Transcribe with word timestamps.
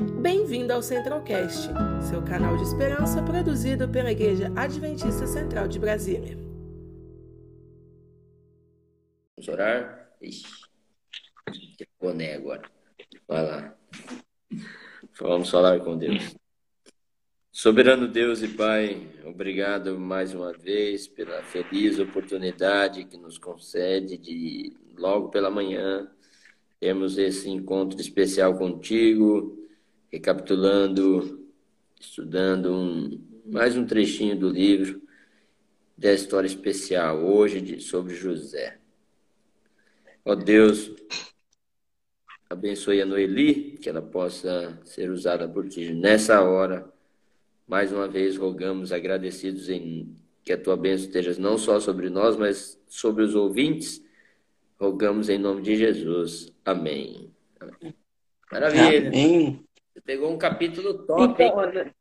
Bem-vindo 0.00 0.72
ao 0.72 0.82
Centralcast, 0.82 1.68
seu 2.08 2.22
canal 2.24 2.56
de 2.56 2.62
esperança 2.62 3.22
produzido 3.22 3.86
pela 3.86 4.10
Igreja 4.10 4.50
Adventista 4.56 5.26
Central 5.26 5.68
de 5.68 5.78
Brasília. 5.78 6.38
Vamos 9.36 9.48
orar? 9.48 10.10
Ixi, 10.22 10.46
boné 12.00 12.34
agora. 12.34 12.62
Vai 13.28 13.44
lá. 13.44 13.76
Vamos 15.20 15.50
falar 15.50 15.78
com 15.80 15.98
Deus. 15.98 16.34
Soberano 17.52 18.08
Deus 18.08 18.40
e 18.40 18.48
Pai, 18.48 19.06
obrigado 19.26 19.98
mais 19.98 20.32
uma 20.32 20.54
vez 20.54 21.06
pela 21.06 21.42
feliz 21.42 21.98
oportunidade 21.98 23.04
que 23.04 23.18
nos 23.18 23.36
concede 23.36 24.16
de, 24.16 24.72
logo 24.96 25.28
pela 25.28 25.50
manhã, 25.50 26.10
termos 26.78 27.18
esse 27.18 27.50
encontro 27.50 28.00
especial 28.00 28.56
contigo, 28.56 29.59
recapitulando, 30.12 31.46
estudando 32.00 32.72
um, 32.72 33.20
mais 33.46 33.76
um 33.76 33.86
trechinho 33.86 34.38
do 34.38 34.48
livro 34.48 35.02
da 35.96 36.12
história 36.12 36.46
especial, 36.46 37.22
hoje 37.22 37.60
de, 37.60 37.80
sobre 37.80 38.14
José. 38.14 38.78
Ó 40.24 40.34
Deus, 40.34 40.90
abençoe 42.48 43.02
a 43.02 43.06
Noeli, 43.06 43.78
que 43.78 43.88
ela 43.88 44.02
possa 44.02 44.78
ser 44.84 45.10
usada 45.10 45.48
por 45.48 45.68
ti 45.68 45.92
nessa 45.92 46.40
hora. 46.42 46.90
Mais 47.66 47.92
uma 47.92 48.08
vez 48.08 48.36
rogamos, 48.36 48.92
agradecidos 48.92 49.68
em 49.68 50.16
que 50.42 50.52
a 50.52 50.58
tua 50.58 50.76
bênção 50.76 51.06
esteja 51.06 51.38
não 51.38 51.58
só 51.58 51.78
sobre 51.78 52.08
nós, 52.08 52.36
mas 52.36 52.80
sobre 52.88 53.22
os 53.22 53.34
ouvintes 53.34 54.02
Rogamos 54.80 55.28
em 55.28 55.36
nome 55.36 55.60
de 55.60 55.76
Jesus. 55.76 56.50
Amém. 56.64 57.30
Maravilha. 58.50 59.08
Amém. 59.08 59.62
Você 59.92 60.00
pegou 60.00 60.32
um 60.32 60.38
capítulo 60.38 61.06
top. 61.06 61.42
Então, 61.42 61.92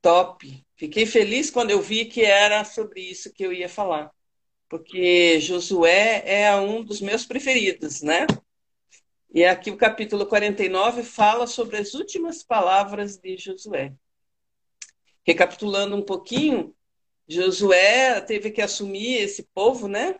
top. 0.00 0.64
Fiquei 0.76 1.06
feliz 1.06 1.50
quando 1.50 1.70
eu 1.70 1.80
vi 1.80 2.04
que 2.04 2.22
era 2.22 2.64
sobre 2.64 3.00
isso 3.00 3.32
que 3.32 3.44
eu 3.44 3.52
ia 3.52 3.68
falar. 3.68 4.10
Porque 4.68 5.40
Josué 5.40 6.22
é 6.24 6.54
um 6.56 6.82
dos 6.82 7.00
meus 7.00 7.24
preferidos, 7.24 8.02
né? 8.02 8.26
E 9.32 9.44
aqui 9.44 9.70
o 9.70 9.76
capítulo 9.76 10.26
49 10.26 11.02
fala 11.02 11.46
sobre 11.46 11.76
as 11.76 11.94
últimas 11.94 12.42
palavras 12.42 13.16
de 13.16 13.36
Josué. 13.36 13.92
Recapitulando 15.26 15.94
um 15.94 16.02
pouquinho, 16.02 16.74
Josué 17.28 18.20
teve 18.20 18.50
que 18.50 18.62
assumir 18.62 19.16
esse 19.16 19.42
povo, 19.52 19.88
né? 19.88 20.18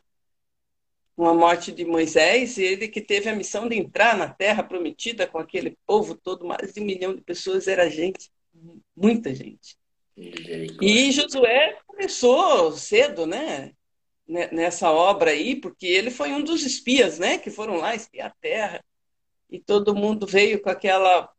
Com 1.17 1.27
a 1.27 1.33
morte 1.33 1.73
de 1.73 1.85
Moisés, 1.85 2.59
ele 2.59 2.89
que 2.89 3.01
teve 3.01 3.29
a 3.31 3.35
missão 3.35 3.67
de 3.67 3.75
entrar 3.75 4.17
na 4.17 4.29
terra 4.29 4.63
prometida 4.63 5.27
com 5.27 5.39
aquele 5.39 5.77
povo 5.87 6.15
todo, 6.15 6.47
mais 6.47 6.75
de 6.75 6.81
um 6.81 6.85
milhão 6.85 7.15
de 7.15 7.23
pessoas, 7.23 7.67
era 7.67 7.89
gente, 7.89 8.31
muita 8.95 9.35
gente. 9.35 9.79
E 10.17 11.11
Josué 11.11 11.79
começou 11.87 12.73
cedo, 12.73 13.27
né? 13.27 13.73
Nessa 14.29 14.91
obra 14.91 15.31
aí, 15.31 15.57
porque 15.57 15.87
ele 15.87 16.11
foi 16.11 16.33
um 16.33 16.43
dos 16.43 16.63
espias, 16.65 17.19
né? 17.19 17.39
Que 17.39 17.51
foram 17.51 17.77
lá 17.77 17.95
espiar 17.95 18.29
a 18.29 18.35
terra. 18.41 18.85
E 19.49 19.59
todo 19.59 19.95
mundo 19.95 20.27
veio 20.27 20.61
com 20.61 20.69
aquela 20.69 21.33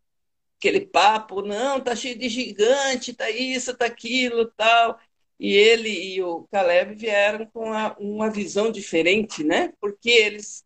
aquele 0.58 0.88
papo, 0.88 1.44
não, 1.44 1.80
tá 1.80 1.96
cheio 1.96 2.18
de 2.18 2.28
gigante, 2.28 3.14
tá 3.14 3.30
isso, 3.30 3.78
tá 3.78 3.86
aquilo, 3.86 4.52
tal 4.58 5.00
e 5.40 5.54
ele 5.54 5.90
e 5.90 6.22
o 6.22 6.48
Caleb 6.52 6.96
vieram 6.96 7.46
com 7.48 7.66
uma, 7.66 7.96
uma 7.98 8.30
visão 8.30 8.72
diferente, 8.72 9.44
né? 9.44 9.74
Porque 9.80 10.10
eles 10.10 10.66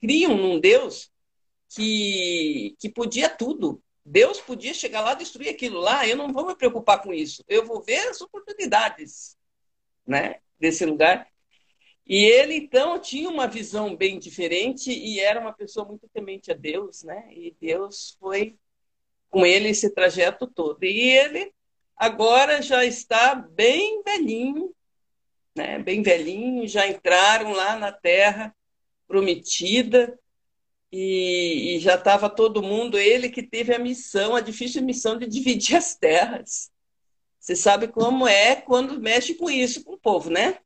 criam 0.00 0.36
num 0.36 0.60
Deus 0.60 1.10
que, 1.68 2.76
que 2.78 2.88
podia 2.90 3.28
tudo. 3.28 3.82
Deus 4.04 4.40
podia 4.40 4.74
chegar 4.74 5.00
lá 5.00 5.14
destruir 5.14 5.48
aquilo 5.48 5.78
lá, 5.80 6.06
eu 6.06 6.16
não 6.16 6.32
vou 6.32 6.46
me 6.46 6.56
preocupar 6.56 7.00
com 7.00 7.14
isso. 7.14 7.42
Eu 7.48 7.64
vou 7.64 7.82
ver 7.82 8.08
as 8.08 8.20
oportunidades, 8.20 9.36
né, 10.06 10.40
desse 10.58 10.84
lugar. 10.84 11.26
E 12.04 12.24
ele 12.24 12.56
então 12.56 12.98
tinha 12.98 13.28
uma 13.28 13.46
visão 13.46 13.96
bem 13.96 14.18
diferente 14.18 14.90
e 14.90 15.20
era 15.20 15.40
uma 15.40 15.52
pessoa 15.52 15.86
muito 15.86 16.08
temente 16.12 16.50
a 16.50 16.54
Deus, 16.54 17.04
né? 17.04 17.28
E 17.30 17.56
Deus 17.60 18.16
foi 18.18 18.56
com 19.30 19.46
ele 19.46 19.68
esse 19.68 19.88
trajeto 19.94 20.46
todo. 20.48 20.82
E 20.84 21.00
ele 21.10 21.54
agora 21.96 22.62
já 22.62 22.84
está 22.84 23.34
bem 23.34 24.02
velhinho, 24.02 24.74
né? 25.56 25.78
bem 25.78 26.02
velhinho, 26.02 26.66
já 26.66 26.86
entraram 26.86 27.52
lá 27.52 27.76
na 27.76 27.92
terra 27.92 28.54
prometida 29.06 30.18
e, 30.90 31.76
e 31.76 31.78
já 31.78 31.94
estava 31.94 32.28
todo 32.28 32.62
mundo, 32.62 32.98
ele 32.98 33.30
que 33.30 33.42
teve 33.42 33.74
a 33.74 33.78
missão, 33.78 34.36
a 34.36 34.40
difícil 34.40 34.82
missão 34.82 35.18
de 35.18 35.26
dividir 35.26 35.76
as 35.76 35.94
terras. 35.94 36.70
Você 37.40 37.56
sabe 37.56 37.88
como 37.88 38.28
é 38.28 38.56
quando 38.56 39.00
mexe 39.00 39.34
com 39.34 39.50
isso, 39.50 39.82
com 39.82 39.94
o 39.94 39.98
povo, 39.98 40.30
né? 40.30 40.58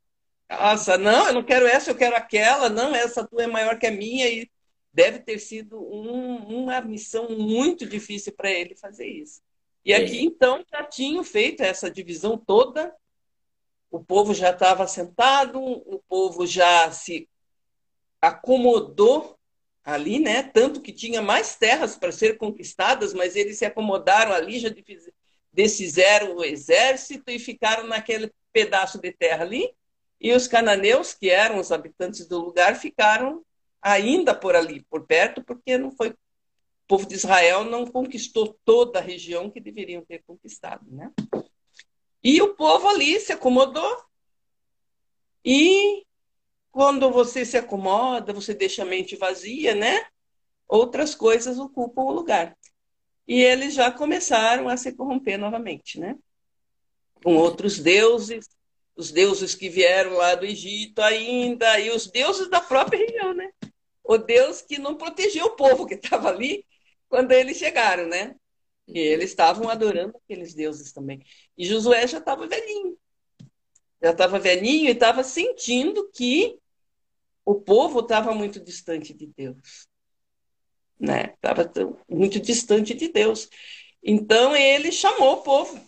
Nossa, 0.50 0.98
não, 0.98 1.28
eu 1.28 1.32
não 1.32 1.42
quero 1.42 1.66
essa, 1.66 1.90
eu 1.90 1.96
quero 1.96 2.14
aquela, 2.16 2.68
não, 2.68 2.94
essa 2.94 3.26
tua 3.26 3.44
é 3.44 3.46
maior 3.46 3.78
que 3.78 3.86
a 3.86 3.90
minha, 3.90 4.28
e 4.28 4.50
deve 4.92 5.20
ter 5.20 5.38
sido 5.38 5.78
um, 5.78 6.62
uma 6.62 6.80
missão 6.80 7.28
muito 7.30 7.86
difícil 7.86 8.32
para 8.32 8.50
ele 8.50 8.74
fazer 8.76 9.06
isso. 9.06 9.40
E 9.86 9.94
aqui, 9.94 10.20
então, 10.20 10.64
já 10.68 10.82
tinham 10.82 11.22
feito 11.22 11.62
essa 11.62 11.88
divisão 11.88 12.36
toda, 12.36 12.92
o 13.88 14.02
povo 14.02 14.34
já 14.34 14.50
estava 14.50 14.84
sentado, 14.88 15.62
o 15.62 16.02
povo 16.08 16.44
já 16.44 16.90
se 16.90 17.28
acomodou 18.20 19.38
ali, 19.84 20.18
né? 20.18 20.42
Tanto 20.42 20.80
que 20.80 20.92
tinha 20.92 21.22
mais 21.22 21.54
terras 21.54 21.96
para 21.96 22.10
ser 22.10 22.36
conquistadas, 22.36 23.14
mas 23.14 23.36
eles 23.36 23.58
se 23.58 23.64
acomodaram 23.64 24.32
ali, 24.32 24.58
já 24.58 24.68
desfizeram 25.52 26.34
o 26.34 26.44
exército 26.44 27.30
e 27.30 27.38
ficaram 27.38 27.86
naquele 27.86 28.32
pedaço 28.52 29.00
de 29.00 29.12
terra 29.12 29.44
ali. 29.44 29.72
E 30.20 30.32
os 30.32 30.48
cananeus, 30.48 31.14
que 31.14 31.30
eram 31.30 31.60
os 31.60 31.70
habitantes 31.70 32.26
do 32.26 32.40
lugar, 32.40 32.74
ficaram 32.74 33.40
ainda 33.80 34.34
por 34.34 34.56
ali, 34.56 34.84
por 34.90 35.06
perto, 35.06 35.44
porque 35.44 35.78
não 35.78 35.92
foi 35.92 36.12
povo 36.86 37.06
de 37.06 37.14
Israel 37.14 37.64
não 37.64 37.86
conquistou 37.86 38.58
toda 38.64 38.98
a 38.98 39.02
região 39.02 39.50
que 39.50 39.60
deveriam 39.60 40.04
ter 40.04 40.22
conquistado, 40.24 40.86
né? 40.90 41.12
E 42.22 42.40
o 42.42 42.54
povo 42.54 42.88
ali 42.88 43.18
se 43.20 43.32
acomodou. 43.32 44.04
E 45.44 46.04
quando 46.70 47.10
você 47.10 47.44
se 47.44 47.56
acomoda, 47.56 48.32
você 48.32 48.52
deixa 48.52 48.82
a 48.82 48.86
mente 48.86 49.16
vazia, 49.16 49.74
né? 49.74 50.06
Outras 50.68 51.14
coisas 51.14 51.58
ocupam 51.58 52.02
o 52.02 52.12
lugar. 52.12 52.56
E 53.26 53.40
eles 53.42 53.74
já 53.74 53.90
começaram 53.90 54.68
a 54.68 54.76
se 54.76 54.92
corromper 54.92 55.38
novamente, 55.38 55.98
né? 55.98 56.16
Com 57.22 57.36
outros 57.36 57.78
deuses, 57.78 58.48
os 58.94 59.10
deuses 59.10 59.54
que 59.54 59.68
vieram 59.68 60.14
lá 60.14 60.34
do 60.34 60.46
Egito 60.46 61.00
ainda, 61.00 61.78
e 61.80 61.90
os 61.90 62.06
deuses 62.06 62.48
da 62.48 62.60
própria 62.60 62.98
região, 62.98 63.34
né? 63.34 63.50
O 64.02 64.16
Deus 64.16 64.62
que 64.62 64.78
não 64.78 64.96
protegeu 64.96 65.46
o 65.46 65.56
povo 65.56 65.86
que 65.86 65.94
estava 65.94 66.28
ali, 66.28 66.64
quando 67.08 67.32
eles 67.32 67.56
chegaram, 67.56 68.06
né? 68.06 68.36
E 68.86 68.98
eles 68.98 69.30
estavam 69.30 69.68
adorando 69.68 70.16
aqueles 70.16 70.54
deuses 70.54 70.92
também. 70.92 71.20
E 71.56 71.64
Josué 71.64 72.06
já 72.06 72.18
estava 72.18 72.46
velhinho. 72.46 72.96
Já 74.02 74.10
estava 74.10 74.38
velhinho 74.38 74.88
e 74.88 74.92
estava 74.92 75.24
sentindo 75.24 76.08
que 76.10 76.58
o 77.44 77.54
povo 77.54 78.00
estava 78.00 78.32
muito 78.32 78.60
distante 78.60 79.12
de 79.12 79.26
Deus. 79.26 79.88
Né? 80.98 81.34
Estava 81.34 81.70
muito 82.08 82.40
distante 82.40 82.94
de 82.94 83.08
Deus. 83.08 83.48
Então 84.02 84.54
ele 84.54 84.92
chamou 84.92 85.34
o 85.34 85.42
povo. 85.42 85.80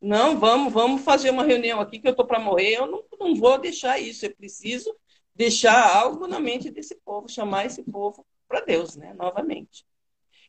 Não, 0.00 0.38
vamos, 0.38 0.72
vamos 0.72 1.02
fazer 1.02 1.30
uma 1.30 1.44
reunião 1.44 1.80
aqui 1.80 1.98
que 1.98 2.06
eu 2.06 2.12
estou 2.12 2.26
para 2.26 2.38
morrer. 2.38 2.74
Eu 2.74 2.86
não, 2.86 3.04
não 3.18 3.34
vou 3.34 3.58
deixar 3.58 3.98
isso. 3.98 4.26
Eu 4.26 4.36
preciso 4.36 4.94
deixar 5.34 5.96
algo 5.96 6.26
na 6.26 6.38
mente 6.38 6.70
desse 6.70 6.94
povo, 6.96 7.28
chamar 7.28 7.66
esse 7.66 7.82
povo 7.82 8.24
para 8.46 8.60
Deus, 8.60 8.96
né? 8.96 9.12
Novamente. 9.14 9.84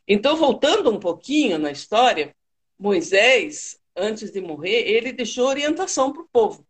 Então, 0.06 0.36
voltando 0.36 0.90
um 0.90 1.00
pouquinho 1.00 1.58
na 1.58 1.70
história, 1.70 2.34
Moisés, 2.78 3.80
antes 3.94 4.30
de 4.30 4.40
morrer, 4.40 4.88
ele 4.88 5.12
deixou 5.12 5.46
orientação 5.46 6.12
para 6.12 6.22
o 6.22 6.28
povo. 6.28 6.66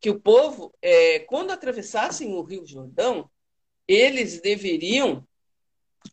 Que 0.00 0.10
o 0.10 0.20
povo, 0.20 0.72
é, 0.80 1.20
quando 1.20 1.50
atravessassem 1.50 2.34
o 2.34 2.42
Rio 2.42 2.66
Jordão, 2.66 3.30
eles 3.86 4.40
deveriam 4.40 5.26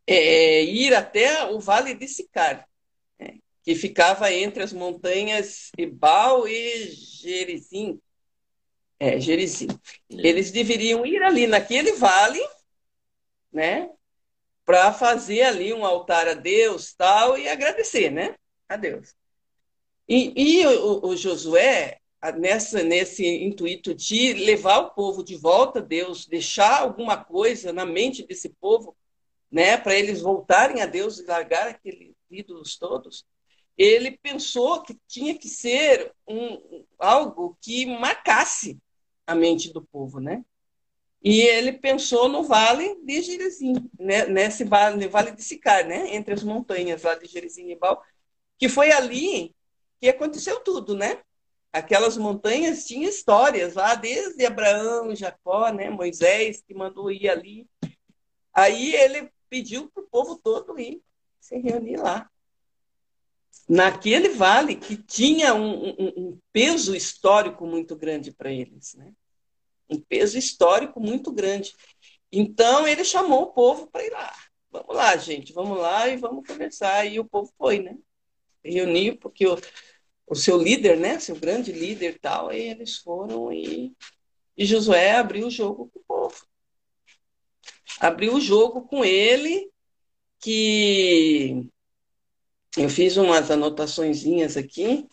é, 0.06 0.64
ir 0.64 0.94
até 0.94 1.46
o 1.46 1.60
Vale 1.60 1.94
de 1.94 2.08
Sicar, 2.08 2.68
né, 3.20 3.38
que 3.64 3.76
ficava 3.76 4.32
entre 4.32 4.64
as 4.64 4.74
montanhas 4.74 5.72
Ebal 5.78 6.48
e 6.48 6.92
Gerizim. 6.92 8.00
É, 9.00 9.20
Gerizim. 9.20 9.68
Eles 10.10 10.52
deveriam 10.52 11.06
ir 11.06 11.24
ali 11.24 11.48
naquele 11.48 11.94
vale, 11.94 12.42
né? 13.52 13.90
Para 14.70 14.94
fazer 14.94 15.42
ali 15.42 15.74
um 15.74 15.84
altar 15.84 16.28
a 16.28 16.36
Deus 16.36 16.94
tal 16.94 17.36
e 17.36 17.50
agradecer, 17.50 18.12
né? 18.12 18.36
A 18.68 18.78
Deus. 18.78 19.16
E, 20.08 20.60
e 20.60 20.68
o, 20.68 21.08
o, 21.08 21.18
Josué, 21.18 21.98
nessa, 22.38 22.84
nesse 22.84 23.26
intuito 23.26 23.96
de 23.96 24.34
levar 24.34 24.78
o 24.78 24.92
povo 24.92 25.24
de 25.24 25.36
volta 25.36 25.80
a 25.80 25.82
Deus, 25.82 26.28
deixar 26.28 26.82
alguma 26.82 27.18
coisa 27.18 27.74
na 27.74 27.84
mente 27.84 28.24
desse 28.28 28.50
povo, 28.62 28.96
né, 29.52 29.76
para 29.76 29.96
eles 29.96 30.22
voltarem 30.22 30.84
a 30.84 30.86
Deus 30.86 31.18
e 31.18 31.26
largar 31.26 31.68
aquele, 31.68 32.16
ídolos 32.30 32.78
todos, 32.78 33.26
ele 33.76 34.20
pensou 34.22 34.84
que 34.84 34.96
tinha 35.08 35.36
que 35.36 35.48
ser 35.48 36.14
um, 36.28 36.86
algo 37.00 37.58
que 37.60 37.88
marcasse 37.88 38.78
a 39.26 39.34
mente 39.34 39.74
do 39.74 39.82
povo, 39.82 40.20
né? 40.20 40.46
E 41.22 41.42
ele 41.42 41.74
pensou 41.74 42.30
no 42.30 42.44
vale 42.44 42.96
de 43.04 43.22
Gerizim, 43.22 43.90
né? 44.00 44.26
nesse 44.26 44.64
vale, 44.64 45.08
vale 45.08 45.32
de 45.32 45.44
Sicar, 45.44 45.86
né? 45.86 46.16
entre 46.16 46.34
as 46.34 46.44
montanhas 46.44 47.04
lá 47.04 47.16
de 47.16 47.28
Gerizim 47.28 47.70
e 47.70 47.76
Baal, 47.76 48.02
que 48.58 48.70
foi 48.70 48.92
ali 48.92 49.54
que 50.00 50.08
aconteceu 50.08 50.62
tudo, 50.62 50.96
né? 50.96 51.22
Aquelas 51.72 52.18
montanhas 52.18 52.86
tinham 52.86 53.10
histórias 53.10 53.74
lá, 53.76 53.94
desde 53.94 54.46
Abraão, 54.46 55.14
Jacó, 55.16 55.72
né? 55.72 55.90
Moisés, 55.90 56.64
que 56.66 56.74
mandou 56.74 57.12
ir 57.12 57.30
ali. 57.30 57.68
Aí 58.54 58.96
ele 58.96 59.30
pediu 59.50 59.90
para 59.90 60.04
o 60.04 60.08
povo 60.08 60.38
todo 60.38 60.80
ir 60.80 61.02
se 61.40 61.58
reunir 61.58 61.98
lá. 61.98 62.30
Naquele 63.68 64.30
vale 64.30 64.76
que 64.76 64.98
tinha 64.98 65.54
um, 65.54 65.90
um, 65.90 66.14
um 66.18 66.40
peso 66.52 66.96
histórico 66.96 67.68
muito 67.68 67.96
grande 67.96 68.32
para 68.32 68.52
eles, 68.52 68.96
né? 68.96 69.14
Um 69.90 70.00
peso 70.00 70.38
histórico 70.38 71.00
muito 71.00 71.32
grande. 71.32 71.74
Então 72.32 72.88
ele 72.88 73.04
chamou 73.04 73.44
o 73.44 73.54
povo 73.54 73.88
para 73.88 74.06
ir 74.06 74.12
lá. 74.12 74.34
Vamos 74.72 74.96
lá, 74.96 75.18
gente, 75.18 75.52
vamos 75.52 75.78
lá 75.80 76.08
e 76.08 76.18
vamos 76.18 76.48
conversar. 76.48 77.06
E 77.06 77.20
o 77.20 77.26
povo 77.26 77.52
foi, 77.58 77.80
né? 77.80 77.98
Reuniu, 78.64 79.18
porque 79.18 79.48
o, 79.48 79.58
o 80.28 80.36
seu 80.36 80.62
líder, 80.62 80.98
né? 80.98 81.20
Seu 81.20 81.36
grande 81.36 81.72
líder 81.72 82.16
e 82.16 82.20
tal, 82.20 82.54
e 82.54 82.60
eles 82.60 82.98
foram 82.98 83.52
e, 83.52 83.94
e 84.56 84.66
Josué 84.66 85.16
abriu 85.16 85.48
o 85.48 85.52
jogo 85.52 85.90
com 85.92 86.00
o 86.00 86.04
povo. 86.04 86.46
Abriu 88.00 88.36
o 88.36 88.42
jogo 88.42 88.84
com 88.84 89.04
ele, 89.04 89.72
que 90.40 91.68
eu 92.78 92.90
fiz 92.90 93.18
umas 93.18 93.50
anotaçõezinhas 93.50 94.56
aqui 94.56 95.08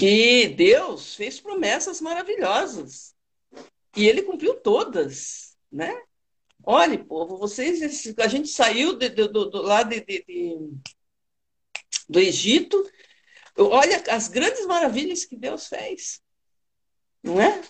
que 0.00 0.48
Deus 0.48 1.14
fez 1.14 1.38
promessas 1.38 2.00
maravilhosas 2.00 3.14
e 3.94 4.08
ele 4.08 4.22
cumpriu 4.22 4.54
todas, 4.54 5.58
né? 5.70 5.94
Olhe, 6.64 6.96
povo, 6.96 7.36
vocês, 7.36 8.16
a 8.16 8.26
gente 8.26 8.48
saiu 8.48 8.96
de, 8.96 9.10
de, 9.10 9.28
do, 9.28 9.50
do, 9.50 9.60
lá 9.60 9.82
de, 9.82 10.02
do 12.08 12.18
Egito, 12.18 12.82
olha 13.58 14.02
as 14.08 14.28
grandes 14.28 14.64
maravilhas 14.64 15.26
que 15.26 15.36
Deus 15.36 15.66
fez, 15.66 16.22
não 17.22 17.38
é? 17.38 17.60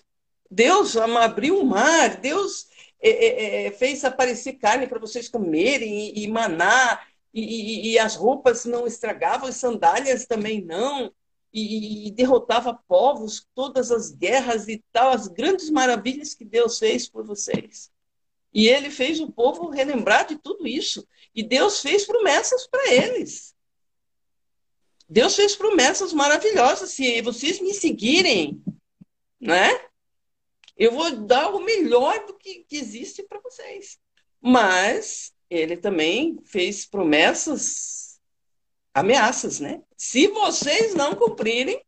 Deus 0.49 0.97
abriu 0.97 1.59
o 1.59 1.67
mar, 1.67 2.21
Deus 2.21 2.69
é, 3.00 3.11
é, 3.11 3.67
é 3.67 3.71
fez 3.73 4.05
aparecer 4.05 4.53
carne 4.53 4.87
para 4.87 5.00
vocês 5.00 5.29
comerem 5.29 6.12
e, 6.17 6.23
e 6.23 6.29
maná, 6.29 7.05
e, 7.35 7.43
e, 7.43 7.93
e, 7.93 7.99
as 7.99 8.15
roupas 8.15 8.65
não 8.65 8.87
estragavam, 8.87 9.49
as 9.49 9.56
sandálias 9.56 10.26
também 10.26 10.65
não 10.65 11.12
e, 11.52 12.08
e 12.08 12.11
derrotava 12.11 12.75
povos, 12.87 13.47
todas 13.55 13.91
as 13.91 14.11
guerras 14.11 14.69
e 14.69 14.82
tal, 14.93 15.12
as 15.12 15.29
grandes 15.29 15.70
maravilhas 15.70 16.35
que 16.35 16.44
Deus 16.44 16.79
fez 16.79 17.08
por 17.08 17.25
vocês. 17.25 17.91
E 18.52 18.69
ele 18.69 18.91
fez 18.91 19.20
o 19.20 19.31
povo 19.31 19.69
relembrar 19.69 20.26
de 20.26 20.37
tudo 20.37 20.67
isso. 20.67 21.06
E 21.35 21.43
Deus 21.43 21.81
fez 21.81 22.05
promessas 22.05 22.67
para 22.67 22.93
eles. 22.93 23.55
Deus 25.08 25.37
fez 25.37 25.55
promessas 25.56 26.12
maravilhosas. 26.12 26.91
Se 26.91 27.20
vocês 27.23 27.61
me 27.61 27.73
seguirem, 27.75 28.62
né? 29.41 29.69
Eu 30.76 30.93
vou 30.93 31.11
dar 31.26 31.55
o 31.55 31.61
melhor 31.61 32.26
do 32.26 32.35
que, 32.35 32.64
que 32.64 32.76
existe 32.76 33.23
para 33.23 33.41
vocês. 33.41 33.99
Mas 34.41 35.32
ele 35.49 35.76
também 35.76 36.38
fez 36.44 36.87
promessas 36.87 38.10
ameaças, 38.95 39.61
né? 39.61 39.83
Se 39.97 40.29
vocês 40.29 40.95
não 40.95 41.15
cumprirem, 41.15 41.85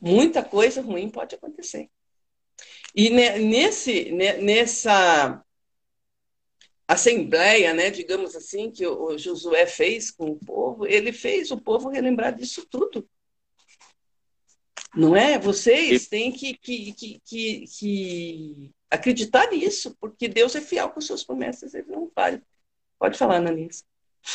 muita 0.00 0.42
coisa 0.42 0.80
ruim 0.82 1.08
pode 1.10 1.34
acontecer. 1.34 1.90
E 2.94 3.10
nesse, 3.10 4.10
nessa 4.12 5.44
assembleia, 6.86 7.74
né, 7.74 7.90
digamos 7.90 8.34
assim, 8.34 8.70
que 8.70 8.86
o 8.86 9.16
Josué 9.18 9.66
fez 9.66 10.10
com 10.10 10.30
o 10.30 10.38
povo, 10.38 10.86
ele 10.86 11.12
fez 11.12 11.50
o 11.50 11.60
povo 11.60 11.90
relembrar 11.90 12.34
disso 12.34 12.66
tudo. 12.66 13.08
Não 14.96 15.14
é? 15.14 15.38
Vocês 15.38 16.08
têm 16.08 16.32
que, 16.32 16.54
que, 16.54 16.92
que, 16.94 17.20
que, 17.24 17.64
que 17.66 18.70
acreditar 18.90 19.50
nisso, 19.50 19.94
porque 20.00 20.26
Deus 20.26 20.56
é 20.56 20.60
fiel 20.62 20.88
com 20.88 21.00
suas 21.00 21.22
promessas, 21.22 21.74
ele 21.74 21.88
não 21.88 22.10
falha. 22.14 22.42
Pode 22.98 23.18
falar, 23.18 23.38
Nanisa. 23.38 23.84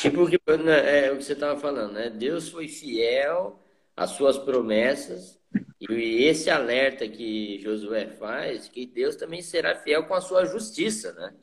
E 0.04 0.10
porque 0.10 0.38
né, 0.58 1.06
é 1.06 1.12
o 1.12 1.16
que 1.16 1.24
você 1.24 1.32
estava 1.34 1.58
falando, 1.58 1.92
né? 1.92 2.10
Deus 2.10 2.48
foi 2.48 2.68
fiel 2.68 3.60
às 3.96 4.10
suas 4.10 4.38
promessas 4.38 5.38
e 5.80 6.24
esse 6.24 6.50
alerta 6.50 7.06
que 7.08 7.60
Josué 7.60 8.06
faz, 8.08 8.68
que 8.68 8.86
Deus 8.86 9.16
também 9.16 9.42
será 9.42 9.76
fiel 9.76 10.06
com 10.06 10.14
a 10.14 10.20
sua 10.20 10.44
justiça, 10.44 11.12
né? 11.12 11.34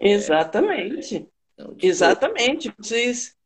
Exatamente. 0.00 1.16
É, 1.16 1.26
então, 1.54 1.74
tipo... 1.74 1.86
Exatamente. 1.86 2.72
Vocês... 2.78 3.36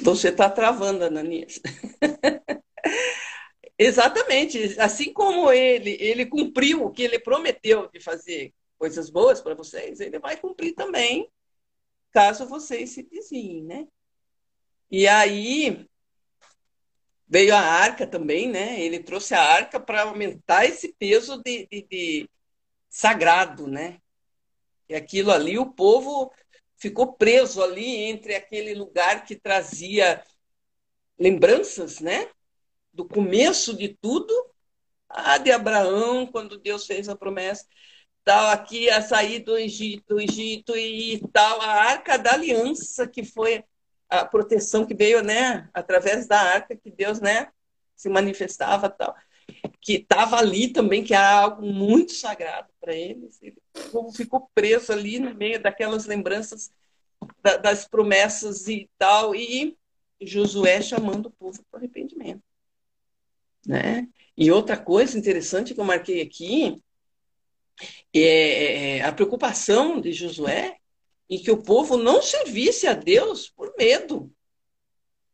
Você 0.00 0.28
está 0.28 0.50
travando, 0.50 1.04
Ananias. 1.04 1.60
Exatamente. 3.78 4.78
Assim 4.78 5.12
como 5.12 5.50
ele, 5.52 5.96
ele 6.00 6.26
cumpriu 6.26 6.84
o 6.84 6.90
que 6.90 7.02
ele 7.02 7.18
prometeu 7.18 7.88
de 7.88 8.00
fazer 8.00 8.52
coisas 8.78 9.10
boas 9.10 9.40
para 9.40 9.54
vocês, 9.54 10.00
ele 10.00 10.18
vai 10.18 10.36
cumprir 10.36 10.74
também, 10.74 11.30
caso 12.10 12.46
vocês 12.46 12.90
se 12.90 13.02
desviem, 13.02 13.64
né? 13.64 13.88
E 14.90 15.08
aí 15.08 15.88
veio 17.26 17.54
a 17.54 17.60
arca 17.60 18.06
também, 18.06 18.48
né? 18.48 18.80
Ele 18.80 19.00
trouxe 19.00 19.34
a 19.34 19.42
arca 19.42 19.80
para 19.80 20.02
aumentar 20.02 20.64
esse 20.66 20.92
peso 20.92 21.42
de, 21.42 21.66
de, 21.66 21.82
de, 21.90 22.30
sagrado, 22.88 23.66
né? 23.66 23.98
E 24.88 24.94
aquilo 24.94 25.32
ali, 25.32 25.58
o 25.58 25.72
povo 25.72 26.32
ficou 26.76 27.14
preso 27.14 27.62
ali 27.62 28.04
entre 28.04 28.34
aquele 28.34 28.74
lugar 28.74 29.24
que 29.24 29.34
trazia 29.34 30.22
lembranças, 31.18 32.00
né? 32.00 32.28
Do 32.92 33.04
começo 33.04 33.76
de 33.76 33.88
tudo, 33.88 34.32
a 35.08 35.38
de 35.38 35.50
Abraão, 35.50 36.26
quando 36.26 36.58
Deus 36.58 36.86
fez 36.86 37.08
a 37.08 37.16
promessa, 37.16 37.66
tal, 38.24 38.50
aqui 38.50 38.88
a 38.88 39.02
sair 39.02 39.40
do 39.40 39.56
Egito, 39.56 40.18
Egito 40.18 40.76
e 40.76 41.20
tal, 41.32 41.60
a 41.60 41.66
Arca 41.66 42.16
da 42.16 42.32
Aliança, 42.32 43.06
que 43.06 43.24
foi 43.24 43.62
a 44.08 44.24
proteção 44.24 44.86
que 44.86 44.94
veio, 44.94 45.22
né, 45.22 45.68
através 45.72 46.26
da 46.26 46.40
arca 46.40 46.76
que 46.76 46.90
Deus, 46.90 47.20
né, 47.20 47.48
se 47.96 48.08
manifestava 48.08 48.88
tal, 48.88 49.14
que 49.80 49.94
estava 49.94 50.36
ali 50.36 50.68
também, 50.68 51.04
que 51.04 51.14
era 51.14 51.40
algo 51.40 51.62
muito 51.62 52.12
sagrado 52.12 52.68
para 52.80 52.94
eles. 52.94 53.40
Ele 53.42 53.56
ficou 54.14 54.50
preso 54.54 54.92
ali 54.92 55.18
no 55.18 55.34
meio 55.34 55.60
daquelas 55.60 56.06
lembranças 56.06 56.70
da, 57.42 57.56
das 57.56 57.86
promessas 57.86 58.68
e 58.68 58.88
tal, 58.98 59.34
e 59.34 59.76
Josué 60.20 60.80
chamando 60.80 61.26
o 61.26 61.30
povo 61.30 61.62
para 61.70 61.80
arrependimento. 61.80 62.42
Né? 63.66 64.08
E 64.36 64.50
outra 64.50 64.76
coisa 64.76 65.18
interessante 65.18 65.74
que 65.74 65.80
eu 65.80 65.84
marquei 65.84 66.20
aqui 66.20 66.82
é, 68.14 68.96
é, 68.98 69.02
a 69.02 69.12
preocupação 69.12 70.00
de 70.00 70.12
Josué 70.12 70.76
em 71.28 71.42
que 71.42 71.50
o 71.50 71.62
povo 71.62 71.96
não 71.96 72.22
servisse 72.22 72.86
a 72.86 72.92
Deus 72.92 73.48
por 73.48 73.74
medo. 73.78 74.30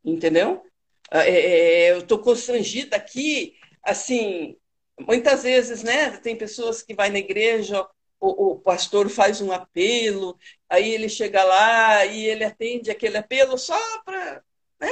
Entendeu? 0.04 0.62
É, 1.10 1.28
é 1.28 1.92
eu 1.92 1.98
estou 1.98 2.18
constrangida 2.18 2.96
aqui, 2.96 3.56
assim, 3.82 4.56
muitas 4.98 5.42
vezes, 5.42 5.82
né? 5.82 6.16
Tem 6.18 6.36
pessoas 6.36 6.82
que 6.82 6.94
vai 6.94 7.10
na 7.10 7.18
igreja, 7.18 7.86
o, 8.20 8.52
o 8.52 8.60
pastor 8.60 9.08
faz 9.08 9.40
um 9.40 9.50
apelo, 9.50 10.38
aí 10.68 10.90
ele 10.90 11.08
chega 11.08 11.42
lá 11.42 12.04
e 12.06 12.24
ele 12.26 12.44
atende 12.44 12.90
aquele 12.90 13.16
apelo 13.16 13.58
só 13.58 13.78
para 14.04 14.42
né? 14.78 14.90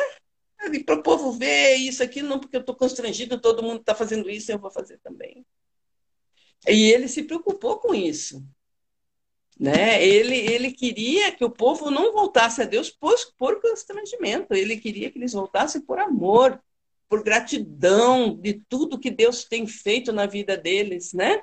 para 0.85 0.97
o 0.97 1.02
povo 1.02 1.33
ver 1.33 1.75
isso 1.76 2.02
aqui, 2.02 2.21
não 2.21 2.38
porque 2.38 2.57
eu 2.57 2.61
estou 2.61 2.75
constrangido, 2.75 3.40
todo 3.40 3.62
mundo 3.62 3.81
está 3.81 3.95
fazendo 3.95 4.28
isso, 4.28 4.50
eu 4.50 4.59
vou 4.59 4.71
fazer 4.71 4.99
também. 4.99 5.47
E 6.67 6.91
ele 6.91 7.09
se 7.09 7.23
preocupou 7.23 7.79
com 7.79 7.95
isso. 7.95 8.45
Né? 9.59 10.05
Ele, 10.05 10.37
ele 10.37 10.73
queria 10.73 11.33
que 11.33 11.45
o 11.45 11.50
povo 11.50 11.91
não 11.91 12.12
voltasse 12.12 12.62
a 12.62 12.65
Deus 12.65 12.91
por, 12.91 13.15
por 13.37 13.61
constrangimento, 13.61 14.55
ele 14.55 14.77
queria 14.77 15.11
que 15.11 15.19
eles 15.19 15.33
voltassem 15.33 15.81
por 15.81 15.99
amor, 15.99 16.62
por 17.09 17.25
gratidão 17.25 18.37
de 18.37 18.62
tudo 18.69 18.99
que 18.99 19.11
Deus 19.11 19.45
tem 19.45 19.67
feito 19.67 20.12
na 20.12 20.27
vida 20.27 20.57
deles, 20.57 21.12
né? 21.12 21.43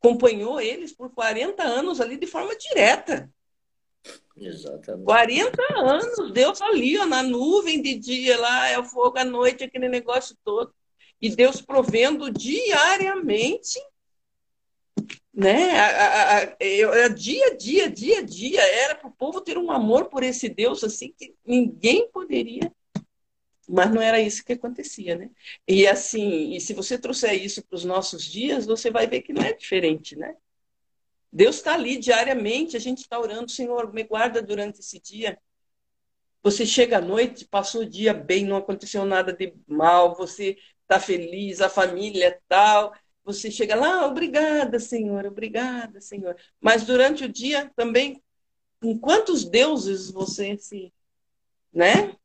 Acompanhou 0.00 0.60
eles 0.60 0.92
por 0.92 1.10
40 1.10 1.62
anos 1.62 2.00
ali 2.00 2.16
de 2.16 2.26
forma 2.26 2.56
direta. 2.56 3.30
Exatamente. 4.36 5.04
40 5.04 5.62
anos, 5.74 6.32
Deus 6.32 6.62
ali, 6.62 6.96
ó, 6.96 7.04
na 7.04 7.22
nuvem 7.22 7.82
de 7.82 7.96
dia 7.96 8.38
lá, 8.38 8.68
é 8.68 8.78
o 8.78 8.84
fogo 8.84 9.18
à 9.18 9.24
noite, 9.24 9.64
aquele 9.64 9.88
negócio 9.88 10.36
todo. 10.44 10.72
E 11.20 11.28
Deus 11.34 11.60
provendo 11.60 12.30
diariamente 12.30 13.78
né? 15.32 15.78
A, 15.78 15.86
a, 15.86 16.38
a, 16.38 17.04
a, 17.04 17.08
dia 17.08 17.46
a 17.46 17.56
dia, 17.56 17.90
dia 17.90 18.18
a 18.18 18.22
dia, 18.22 18.60
era 18.60 18.94
para 18.94 19.08
o 19.08 19.12
povo 19.12 19.40
ter 19.40 19.56
um 19.58 19.70
amor 19.70 20.06
por 20.06 20.22
esse 20.22 20.48
Deus 20.48 20.82
assim 20.84 21.12
que 21.16 21.34
ninguém 21.46 22.10
poderia. 22.10 22.72
Mas 23.68 23.90
não 23.92 24.00
era 24.00 24.18
isso 24.20 24.44
que 24.44 24.54
acontecia, 24.54 25.14
né? 25.14 25.30
E 25.66 25.86
assim, 25.86 26.54
e 26.54 26.60
se 26.60 26.72
você 26.72 26.98
trouxer 26.98 27.34
isso 27.34 27.62
para 27.66 27.76
os 27.76 27.84
nossos 27.84 28.24
dias, 28.24 28.64
você 28.64 28.90
vai 28.90 29.06
ver 29.06 29.20
que 29.20 29.32
não 29.32 29.42
é 29.42 29.52
diferente, 29.52 30.16
né? 30.16 30.34
Deus 31.30 31.56
está 31.56 31.74
ali 31.74 31.98
diariamente, 31.98 32.76
a 32.76 32.80
gente 32.80 32.98
está 33.00 33.20
orando, 33.20 33.50
Senhor, 33.50 33.92
me 33.92 34.02
guarda 34.04 34.40
durante 34.40 34.80
esse 34.80 34.98
dia. 34.98 35.38
Você 36.42 36.64
chega 36.64 36.98
à 36.98 37.00
noite, 37.00 37.46
passou 37.46 37.82
o 37.82 37.88
dia 37.88 38.14
bem, 38.14 38.46
não 38.46 38.56
aconteceu 38.56 39.04
nada 39.04 39.32
de 39.32 39.52
mal, 39.66 40.14
você 40.16 40.56
está 40.82 40.98
feliz, 40.98 41.60
a 41.60 41.68
família 41.68 42.40
tal. 42.48 42.94
Você 43.28 43.50
chega 43.50 43.74
lá, 43.76 44.06
obrigada, 44.06 44.80
Senhor, 44.80 45.26
obrigada, 45.26 46.00
Senhor. 46.00 46.34
Mas 46.58 46.84
durante 46.84 47.24
o 47.24 47.28
dia 47.28 47.70
também, 47.76 48.22
com 48.80 48.98
quantos 48.98 49.44
deuses 49.44 50.10
você 50.10 50.56
se. 50.56 50.90
né? 51.72 52.16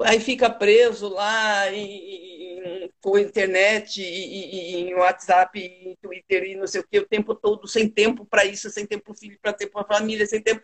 Aí 0.00 0.20
fica 0.20 0.48
preso 0.48 1.08
lá 1.08 1.70
em, 1.72 2.88
com 3.02 3.18
internet, 3.18 4.00
e, 4.00 4.76
em 4.76 4.94
WhatsApp, 4.94 5.58
em 5.60 5.96
Twitter 6.00 6.44
e 6.44 6.54
não 6.56 6.66
sei 6.68 6.80
o 6.80 6.86
que, 6.86 7.00
o 7.00 7.06
tempo 7.06 7.34
todo, 7.34 7.66
sem 7.66 7.88
tempo 7.90 8.24
para 8.24 8.44
isso, 8.44 8.70
sem 8.70 8.86
tempo 8.86 9.04
para 9.04 9.14
filho, 9.16 9.38
para 9.42 9.52
ter 9.52 9.66
para 9.66 9.84
família, 9.84 10.26
sem 10.26 10.40
tempo. 10.40 10.62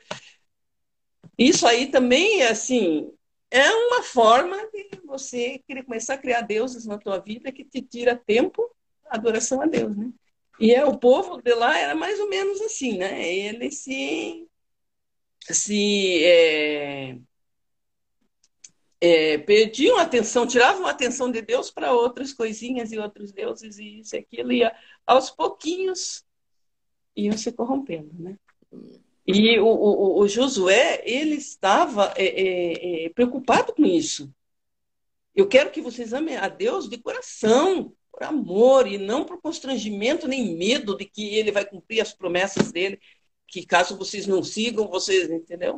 Isso 1.38 1.66
aí 1.66 1.90
também, 1.90 2.42
assim, 2.44 3.12
é 3.50 3.68
uma 3.70 4.02
forma 4.02 4.56
de 4.70 5.00
você 5.04 5.60
começar 5.84 6.14
a 6.14 6.18
criar 6.18 6.42
deuses 6.42 6.86
na 6.86 6.98
tua 6.98 7.18
vida 7.18 7.52
que 7.52 7.64
te 7.64 7.82
tira 7.82 8.16
tempo 8.16 8.68
adoração 9.14 9.60
a 9.60 9.66
Deus, 9.66 9.96
né? 9.96 10.10
E 10.60 10.72
é, 10.72 10.84
o 10.84 10.96
povo 10.96 11.42
de 11.42 11.54
lá 11.54 11.78
era 11.78 11.94
mais 11.94 12.18
ou 12.20 12.28
menos 12.28 12.60
assim, 12.60 12.98
né? 12.98 13.28
Eles 13.28 13.78
se, 13.78 14.46
se 15.40 16.24
é, 16.24 17.18
é, 19.00 19.38
perdiam 19.38 19.98
atenção, 19.98 20.46
tiravam 20.46 20.86
a 20.86 20.90
atenção 20.90 21.30
de 21.30 21.42
Deus 21.42 21.70
para 21.70 21.92
outras 21.92 22.32
coisinhas 22.32 22.92
e 22.92 22.98
outros 22.98 23.32
deuses 23.32 23.78
e 23.78 24.00
isso 24.00 24.16
e 24.16 24.18
aquilo, 24.18 24.52
e 24.52 24.62
aos 25.06 25.30
pouquinhos 25.30 26.24
iam 27.16 27.36
se 27.36 27.52
corrompendo, 27.52 28.10
né? 28.18 28.38
E 29.26 29.58
o, 29.58 29.66
o, 29.66 30.20
o 30.20 30.28
Josué, 30.28 31.02
ele 31.04 31.36
estava 31.36 32.12
é, 32.16 32.24
é, 32.24 33.04
é, 33.06 33.08
preocupado 33.08 33.72
com 33.74 33.84
isso. 33.84 34.32
Eu 35.34 35.48
quero 35.48 35.70
que 35.70 35.80
vocês 35.80 36.12
amem 36.12 36.36
a 36.36 36.48
Deus 36.48 36.88
de 36.88 36.98
coração, 36.98 37.92
por 38.14 38.22
amor 38.22 38.86
e 38.86 38.96
não 38.96 39.24
por 39.24 39.40
constrangimento 39.40 40.28
nem 40.28 40.56
medo 40.56 40.96
de 40.96 41.04
que 41.04 41.34
ele 41.34 41.50
vai 41.50 41.64
cumprir 41.64 42.00
as 42.00 42.12
promessas 42.12 42.70
dele, 42.70 43.00
que 43.48 43.66
caso 43.66 43.98
vocês 43.98 44.26
não 44.26 44.42
sigam, 44.42 44.86
vocês, 44.86 45.28
entendeu? 45.28 45.76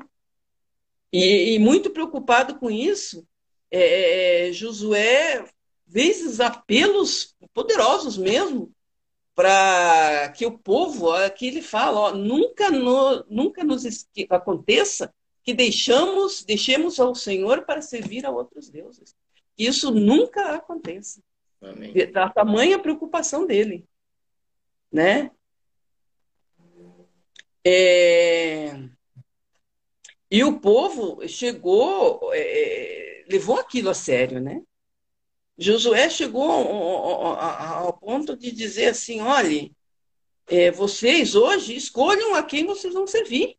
E, 1.11 1.55
e 1.55 1.59
muito 1.59 1.91
preocupado 1.91 2.59
com 2.59 2.71
isso, 2.71 3.27
é, 3.71 4.49
é 4.49 4.53
Josué 4.53 5.49
fez 5.91 6.41
apelos 6.41 7.35
poderosos 7.55 8.19
mesmo 8.19 8.71
para 9.35 10.31
que 10.31 10.45
o 10.45 10.59
povo, 10.59 11.11
aqui 11.13 11.47
ele 11.47 11.63
fala, 11.63 12.01
ó, 12.01 12.15
nunca, 12.15 12.71
no, 12.71 13.25
nunca 13.29 13.65
nos 13.65 13.85
aconteça 14.29 15.13
que 15.43 15.55
deixamos, 15.55 16.43
deixemos 16.45 16.99
ao 16.99 17.15
Senhor 17.15 17.65
para 17.65 17.81
servir 17.81 18.27
a 18.27 18.31
outros 18.31 18.69
deuses. 18.69 19.15
Isso 19.57 19.91
nunca 19.91 20.55
aconteça. 20.55 21.23
Amém. 21.71 22.13
Da 22.13 22.29
tamanha 22.29 22.79
preocupação 22.79 23.47
dele. 23.47 23.87
Né? 24.93 25.31
É... 27.65 28.77
E 30.31 30.45
o 30.45 30.61
povo 30.61 31.27
chegou, 31.29 32.31
é... 32.33 33.25
levou 33.29 33.59
aquilo 33.59 33.91
a 33.91 33.95
sério, 33.95 34.41
né? 34.41 34.63
Josué 35.59 36.11
chegou 36.11 36.51
ao, 36.51 37.93
ponto 37.95 38.37
de 38.37 38.53
dizer 38.53 38.89
assim: 38.89 39.21
olhe, 39.21 39.75
é, 40.47 40.71
vocês 40.71 41.35
hoje 41.35 41.75
escolham 41.75 42.35
a 42.35 42.43
quem 42.43 42.67
vocês 42.67 42.93
vão 42.93 43.07
servir. 43.07 43.57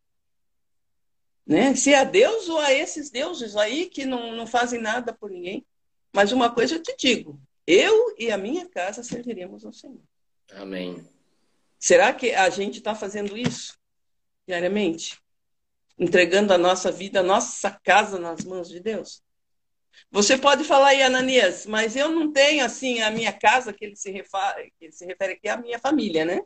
Né? 1.44 1.74
Se 1.74 1.92
é 1.92 1.98
a 1.98 2.04
Deus 2.04 2.48
ou 2.48 2.58
a 2.58 2.72
esses 2.72 3.10
deuses 3.10 3.56
aí 3.56 3.86
que 3.86 4.04
não, 4.04 4.36
não 4.36 4.46
fazem 4.46 4.80
nada 4.80 5.12
por 5.12 5.30
ninguém. 5.30 5.66
Mas 6.14 6.30
uma 6.30 6.50
coisa 6.50 6.76
eu 6.76 6.82
te 6.82 6.94
digo: 6.96 7.40
eu 7.70 8.14
e 8.18 8.32
a 8.32 8.38
minha 8.38 8.66
casa 8.66 9.02
serviremos 9.02 9.62
ao 9.62 9.74
Senhor. 9.74 10.00
Amém. 10.52 11.06
Será 11.78 12.14
que 12.14 12.32
a 12.32 12.48
gente 12.48 12.78
está 12.78 12.94
fazendo 12.94 13.36
isso 13.36 13.78
diariamente? 14.46 15.20
Entregando 15.98 16.54
a 16.54 16.58
nossa 16.58 16.90
vida, 16.90 17.20
a 17.20 17.22
nossa 17.22 17.70
casa 17.70 18.18
nas 18.18 18.42
mãos 18.42 18.70
de 18.70 18.80
Deus? 18.80 19.22
Você 20.10 20.38
pode 20.38 20.64
falar 20.64 20.88
aí, 20.88 21.02
Ananias, 21.02 21.66
mas 21.66 21.94
eu 21.94 22.08
não 22.08 22.32
tenho 22.32 22.64
assim 22.64 23.02
a 23.02 23.10
minha 23.10 23.34
casa, 23.34 23.70
que 23.70 23.84
ele 23.84 23.96
se 23.96 24.10
refere, 24.10 24.72
que 24.78 24.86
ele 24.86 24.92
se 24.92 25.04
refere 25.04 25.34
aqui 25.34 25.48
à 25.48 25.58
minha 25.58 25.78
família, 25.78 26.24
né? 26.24 26.40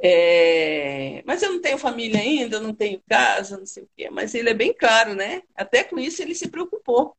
É... 0.00 1.22
mas 1.26 1.42
eu 1.42 1.52
não 1.52 1.60
tenho 1.60 1.78
família 1.78 2.20
ainda, 2.20 2.56
eu 2.56 2.60
não 2.60 2.74
tenho 2.74 3.02
casa, 3.08 3.58
não 3.58 3.66
sei 3.66 3.82
o 3.82 3.90
quê. 3.96 4.08
Mas 4.08 4.36
ele 4.36 4.50
é 4.50 4.54
bem 4.54 4.72
claro, 4.72 5.16
né? 5.16 5.42
Até 5.54 5.82
com 5.82 5.98
isso 5.98 6.22
ele 6.22 6.34
se 6.34 6.48
preocupou 6.48 7.16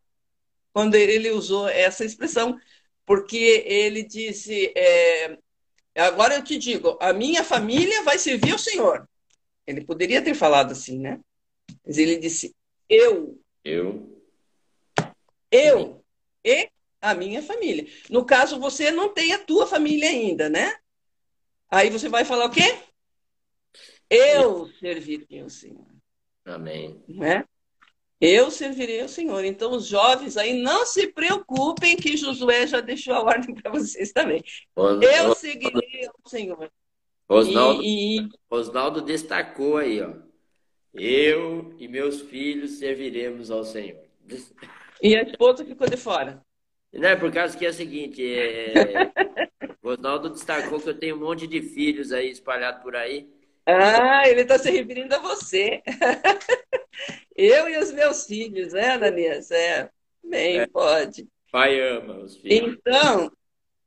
quando 0.77 0.93
ele 0.93 1.31
usou 1.31 1.67
essa 1.67 2.05
expressão 2.05 2.55
porque 3.07 3.63
ele 3.65 4.03
disse: 4.03 4.73
é, 4.75 5.39
agora 5.95 6.35
eu 6.35 6.43
te 6.43 6.57
digo, 6.57 6.97
a 7.01 7.13
minha 7.13 7.41
família 7.43 8.03
vai 8.03 8.19
servir 8.19 8.51
ao 8.51 8.59
Senhor. 8.59 9.07
Ele 9.65 9.83
poderia 9.83 10.21
ter 10.21 10.35
falado 10.35 10.73
assim, 10.73 10.99
né? 10.99 11.19
Mas 11.85 11.97
ele 11.97 12.17
disse: 12.17 12.53
eu. 12.89 13.41
Eu. 13.63 14.13
Eu 15.49 16.03
e 16.43 16.69
a 17.01 17.15
minha 17.15 17.41
família. 17.41 17.87
No 18.09 18.25
caso, 18.25 18.59
você 18.59 18.91
não 18.91 19.13
tem 19.13 19.31
a 19.31 19.39
tua 19.39 19.65
família 19.65 20.09
ainda, 20.09 20.49
né? 20.49 20.75
Aí 21.69 21.89
você 21.89 22.09
vai 22.09 22.25
falar 22.25 22.45
o 22.45 22.51
quê? 22.51 22.77
Eu 24.09 24.67
servirei 24.79 25.41
ao 25.41 25.49
Senhor. 25.49 25.87
Amém. 26.45 27.01
Não 27.07 27.23
é? 27.23 27.45
Eu 28.19 28.49
servirei 28.49 29.01
ao 29.01 29.07
Senhor. 29.07 29.45
Então, 29.45 29.71
os 29.71 29.87
jovens 29.87 30.37
aí, 30.37 30.53
não 30.53 30.85
se 30.85 31.07
preocupem 31.07 31.95
que 31.95 32.17
Josué 32.17 32.65
já 32.65 32.81
deixou 32.81 33.13
a 33.13 33.21
ordem 33.21 33.53
para 33.53 33.71
vocês 33.71 34.11
também. 34.11 34.43
eu 34.75 35.35
seguirei 35.35 36.07
ao 36.07 36.29
Senhor. 36.29 36.71
Osnaldo, 37.29 37.83
e, 37.83 38.27
Osnaldo 38.49 39.01
destacou 39.01 39.77
aí, 39.77 40.01
ó. 40.01 40.13
Eu 40.93 41.75
e 41.77 41.87
meus 41.87 42.21
filhos 42.21 42.79
serviremos 42.79 43.51
ao 43.51 43.63
Senhor. 43.63 44.01
E 45.01 45.15
a 45.15 45.21
esposa 45.21 45.63
ficou 45.63 45.87
de 45.87 45.97
fora. 45.97 46.41
Não, 46.91 47.09
é 47.09 47.15
por 47.15 47.31
causa 47.31 47.55
que 47.55 47.65
é 47.65 47.69
o 47.69 47.73
seguinte, 47.73 48.23
é... 48.23 49.11
o 49.83 49.89
Osnaldo 49.89 50.29
destacou 50.29 50.79
que 50.79 50.89
eu 50.89 50.97
tenho 50.97 51.15
um 51.17 51.19
monte 51.19 51.45
de 51.45 51.61
filhos 51.61 52.11
aí 52.11 52.31
espalhados 52.31 52.81
por 52.81 52.95
aí. 52.95 53.29
Ah, 53.65 54.27
ele 54.27 54.41
está 54.41 54.57
se 54.57 54.71
referindo 54.71 55.13
a 55.13 55.19
você. 55.19 55.83
Eu 57.37 57.69
e 57.69 57.77
os 57.77 57.91
meus 57.91 58.25
filhos, 58.25 58.73
né, 58.73 58.93
Ananias? 58.93 59.51
É, 59.51 59.89
bem, 60.23 60.59
é. 60.59 60.67
pode. 60.67 61.27
Pai 61.51 61.79
ama 61.79 62.15
os 62.15 62.37
filhos. 62.37 62.75
Então, 62.79 63.31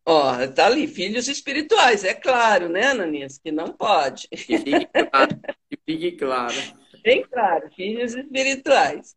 ó, 0.07 0.47
tá 0.47 0.66
ali, 0.66 0.87
filhos 0.87 1.26
espirituais, 1.26 2.04
é 2.04 2.14
claro, 2.14 2.69
né, 2.69 2.87
Ananias? 2.87 3.38
Que 3.38 3.50
não 3.50 3.73
pode. 3.73 4.28
Que 4.28 4.37
fique 4.37 4.87
claro. 4.87 5.40
Que 5.69 5.78
fique 5.85 6.12
claro. 6.12 6.54
Bem 7.02 7.23
claro, 7.23 7.69
filhos 7.75 8.14
espirituais. 8.14 9.16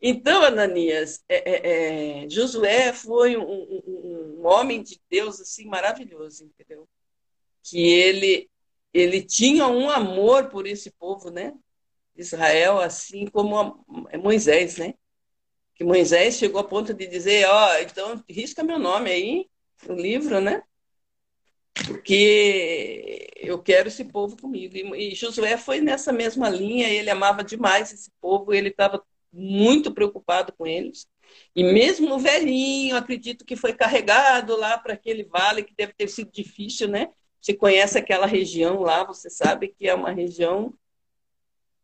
Então, 0.00 0.42
Ananias, 0.42 1.22
é, 1.28 1.50
é, 1.50 2.24
é, 2.24 2.28
Josué 2.28 2.92
foi 2.92 3.36
um, 3.36 3.42
um, 3.42 4.40
um, 4.40 4.46
homem 4.46 4.82
de 4.82 5.00
Deus 5.08 5.40
assim 5.40 5.64
maravilhoso, 5.66 6.44
entendeu? 6.44 6.88
Que 7.62 7.80
ele 7.80 8.50
ele 8.92 9.22
tinha 9.22 9.66
um 9.66 9.88
amor 9.88 10.50
por 10.50 10.66
esse 10.66 10.90
povo, 10.90 11.30
né? 11.30 11.54
Israel, 12.16 12.78
assim 12.80 13.26
como 13.26 13.84
Moisés, 14.22 14.76
né? 14.76 14.94
Que 15.74 15.84
Moisés 15.84 16.36
chegou 16.36 16.60
a 16.60 16.64
ponto 16.64 16.92
de 16.92 17.06
dizer, 17.06 17.46
ó, 17.46 17.70
oh, 17.70 17.78
então 17.78 18.24
risca 18.28 18.62
meu 18.62 18.78
nome 18.78 19.10
aí 19.10 19.50
no 19.86 19.94
livro, 19.94 20.40
né? 20.40 20.62
Porque 21.86 23.30
eu 23.36 23.60
quero 23.62 23.88
esse 23.88 24.04
povo 24.04 24.36
comigo. 24.36 24.94
E, 24.94 25.14
Josué 25.14 25.56
foi 25.56 25.80
nessa 25.80 26.12
mesma 26.12 26.48
linha, 26.48 26.88
ele 26.88 27.10
amava 27.10 27.42
demais 27.42 27.92
esse 27.92 28.10
povo, 28.20 28.52
ele 28.52 28.68
estava 28.68 29.02
muito 29.32 29.92
preocupado 29.92 30.52
com 30.52 30.66
eles. 30.66 31.08
E 31.56 31.64
mesmo 31.64 32.14
o 32.14 32.18
velhinho, 32.18 32.96
acredito 32.96 33.44
que 33.44 33.56
foi 33.56 33.72
carregado 33.72 34.54
lá 34.56 34.76
para 34.76 34.92
aquele 34.92 35.24
vale, 35.24 35.62
que 35.62 35.74
deve 35.74 35.94
ter 35.94 36.08
sido 36.08 36.30
difícil, 36.30 36.88
né? 36.88 37.08
Você 37.40 37.54
conhece 37.54 37.98
aquela 37.98 38.26
região 38.26 38.80
lá, 38.80 39.02
você 39.04 39.30
sabe 39.30 39.68
que 39.68 39.88
é 39.88 39.94
uma 39.94 40.12
região 40.12 40.74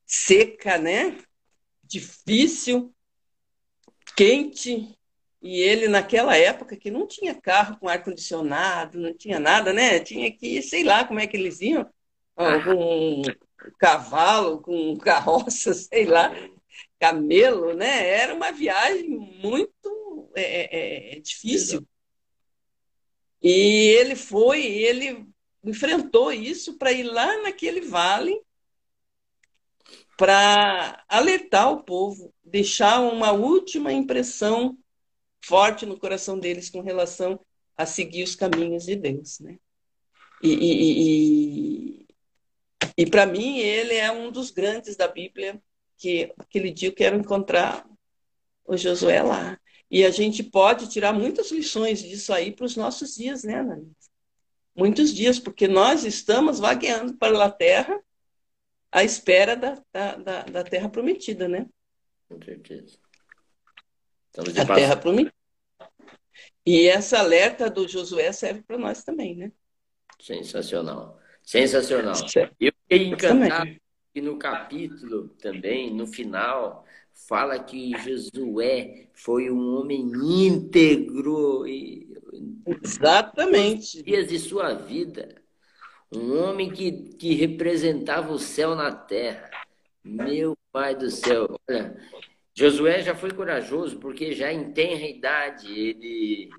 seca, 0.08 0.78
né? 0.78 1.18
Difícil, 1.84 2.94
quente, 4.16 4.96
E 5.40 5.60
ele, 5.60 5.86
naquela 5.86 6.36
época, 6.36 6.76
que 6.76 6.90
não 6.90 7.06
tinha 7.06 7.34
carro 7.34 7.78
com 7.78 7.88
ar-condicionado, 7.88 8.98
não 8.98 9.14
tinha 9.14 9.38
nada, 9.38 9.72
né? 9.72 10.00
Tinha 10.00 10.32
que, 10.32 10.60
sei 10.62 10.82
lá 10.82 11.04
como 11.04 11.20
é 11.20 11.26
que 11.28 11.36
eles 11.36 11.60
iam, 11.60 11.88
com 12.34 13.22
cavalo, 13.78 14.60
com 14.60 14.98
carroça, 14.98 15.72
sei 15.74 16.06
lá, 16.06 16.32
camelo, 16.98 17.74
né? 17.74 18.08
Era 18.08 18.34
uma 18.34 18.50
viagem 18.50 19.08
muito 19.10 20.30
é, 20.34 21.12
é, 21.12 21.16
é 21.16 21.20
difícil. 21.20 21.86
E 23.40 23.94
ele 23.96 24.16
foi, 24.16 24.64
ele 24.66 25.24
enfrentou 25.62 26.32
isso 26.32 26.76
para 26.76 26.90
ir 26.92 27.04
lá 27.04 27.42
naquele 27.42 27.82
vale 27.82 28.42
para 30.18 31.04
alertar 31.08 31.72
o 31.72 31.84
povo, 31.84 32.34
deixar 32.42 33.00
uma 33.00 33.30
última 33.30 33.92
impressão 33.92 34.76
forte 35.44 35.86
no 35.86 35.96
coração 35.96 36.40
deles 36.40 36.68
com 36.68 36.80
relação 36.80 37.38
a 37.76 37.86
seguir 37.86 38.24
os 38.24 38.34
caminhos 38.34 38.84
de 38.84 38.96
Deus, 38.96 39.38
né? 39.38 39.56
E, 40.42 40.52
e, 40.52 42.02
e, 42.02 42.06
e 42.96 43.06
para 43.06 43.26
mim 43.26 43.58
ele 43.58 43.94
é 43.94 44.10
um 44.10 44.32
dos 44.32 44.50
grandes 44.50 44.96
da 44.96 45.06
Bíblia 45.06 45.62
que 45.96 46.32
aquele 46.36 46.72
dia 46.72 46.88
eu 46.88 46.94
quero 46.94 47.16
encontrar 47.16 47.88
o 48.66 48.76
Josué 48.76 49.22
lá. 49.22 49.56
E 49.88 50.04
a 50.04 50.10
gente 50.10 50.42
pode 50.42 50.88
tirar 50.88 51.12
muitas 51.12 51.52
lições 51.52 52.02
disso 52.02 52.32
aí 52.32 52.50
para 52.50 52.66
os 52.66 52.74
nossos 52.74 53.14
dias, 53.14 53.44
né, 53.44 53.60
Ana? 53.60 53.80
Muitos 54.76 55.14
dias, 55.14 55.38
porque 55.38 55.68
nós 55.68 56.04
estamos 56.04 56.58
vagueando 56.58 57.14
para 57.14 57.44
a 57.44 57.50
terra 57.50 58.00
à 58.90 59.04
espera 59.04 59.56
da, 59.56 59.82
da, 59.92 60.42
da 60.42 60.64
terra 60.64 60.88
prometida, 60.88 61.48
né? 61.48 61.66
Com 62.28 62.42
certeza. 62.42 62.98
a 64.36 64.74
terra 64.74 64.96
prometida. 64.96 65.34
E 66.64 66.86
essa 66.86 67.18
alerta 67.18 67.70
do 67.70 67.88
Josué 67.88 68.30
serve 68.32 68.62
para 68.62 68.76
nós 68.76 69.02
também, 69.02 69.34
né? 69.34 69.52
Sensacional. 70.20 71.18
Sensacional. 71.42 72.14
Eu 72.60 72.72
fiquei 72.82 73.06
encantado 73.06 73.76
que 74.12 74.20
no 74.20 74.38
capítulo 74.38 75.28
também, 75.40 75.94
no 75.94 76.06
final, 76.06 76.84
fala 77.26 77.58
que 77.58 77.92
Josué 77.98 79.08
foi 79.14 79.50
um 79.50 79.76
homem 79.76 80.00
íntegro 80.00 81.66
e 81.66 82.06
exatamente 82.82 84.02
dias 84.02 84.28
de 84.28 84.38
sua 84.38 84.74
vida, 84.74 85.37
um 86.12 86.38
homem 86.38 86.72
que, 86.72 86.90
que 87.14 87.34
representava 87.34 88.32
o 88.32 88.38
céu 88.38 88.74
na 88.74 88.90
terra. 88.92 89.50
Meu 90.02 90.56
pai 90.72 90.94
do 90.94 91.10
céu, 91.10 91.58
olha, 91.68 91.96
Josué 92.54 93.02
já 93.02 93.14
foi 93.14 93.30
corajoso 93.30 93.98
porque 93.98 94.32
já 94.32 94.52
em 94.52 94.72
tenra 94.72 95.06
idade 95.06 95.72
ele 95.72 96.50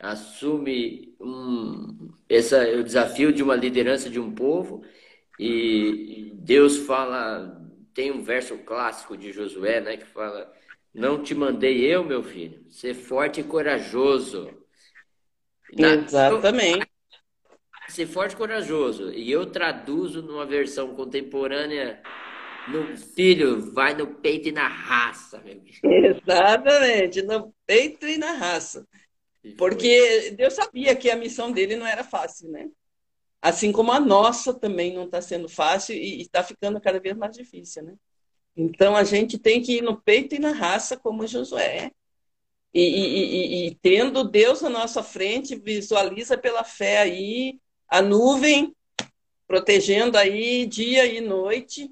assume 0.00 1.14
um, 1.20 2.10
essa, 2.28 2.62
o 2.76 2.82
desafio 2.82 3.32
de 3.32 3.42
uma 3.42 3.54
liderança 3.54 4.10
de 4.10 4.18
um 4.18 4.34
povo 4.34 4.84
e 5.38 6.32
Deus 6.34 6.78
fala, 6.78 7.60
tem 7.92 8.10
um 8.10 8.22
verso 8.22 8.58
clássico 8.58 9.16
de 9.16 9.32
Josué, 9.32 9.80
né, 9.80 9.96
que 9.96 10.06
fala: 10.06 10.52
"Não 10.92 11.22
te 11.22 11.34
mandei 11.34 11.84
eu, 11.84 12.04
meu 12.04 12.22
filho, 12.22 12.64
ser 12.70 12.94
forte 12.94 13.40
e 13.40 13.44
corajoso". 13.44 14.50
Exatamente. 15.76 16.93
Ser 17.94 18.08
forte 18.08 18.32
e 18.32 18.36
corajoso. 18.36 19.12
E 19.12 19.30
eu 19.30 19.46
traduzo 19.46 20.20
numa 20.20 20.44
versão 20.44 20.96
contemporânea 20.96 22.02
no 22.66 22.96
filho, 22.96 23.70
vai 23.72 23.94
no 23.94 24.16
peito 24.16 24.48
e 24.48 24.52
na 24.52 24.66
raça. 24.66 25.40
Exatamente, 25.80 27.22
no 27.22 27.54
peito 27.64 28.04
e 28.04 28.18
na 28.18 28.32
raça. 28.32 28.84
Porque 29.56 30.32
Deus 30.36 30.54
sabia 30.54 30.96
que 30.96 31.08
a 31.08 31.14
missão 31.14 31.52
dele 31.52 31.76
não 31.76 31.86
era 31.86 32.02
fácil, 32.02 32.50
né? 32.50 32.68
Assim 33.40 33.70
como 33.70 33.92
a 33.92 34.00
nossa 34.00 34.52
também 34.52 34.92
não 34.92 35.04
está 35.04 35.22
sendo 35.22 35.48
fácil 35.48 35.94
e 35.94 36.20
está 36.20 36.42
ficando 36.42 36.80
cada 36.80 36.98
vez 36.98 37.16
mais 37.16 37.36
difícil, 37.36 37.84
né? 37.84 37.94
Então 38.56 38.96
a 38.96 39.04
gente 39.04 39.38
tem 39.38 39.62
que 39.62 39.76
ir 39.76 39.82
no 39.82 40.02
peito 40.02 40.34
e 40.34 40.40
na 40.40 40.50
raça, 40.50 40.96
como 40.96 41.28
Josué. 41.28 41.92
E, 42.74 42.82
e, 42.82 43.04
e, 43.04 43.68
e 43.68 43.74
tendo 43.76 44.24
Deus 44.24 44.62
na 44.62 44.68
nossa 44.68 45.00
frente, 45.00 45.54
visualiza 45.54 46.36
pela 46.36 46.64
fé 46.64 46.98
aí 46.98 47.60
a 47.88 48.02
nuvem 48.02 48.74
protegendo 49.46 50.16
aí 50.16 50.66
dia 50.66 51.06
e 51.06 51.20
noite 51.20 51.90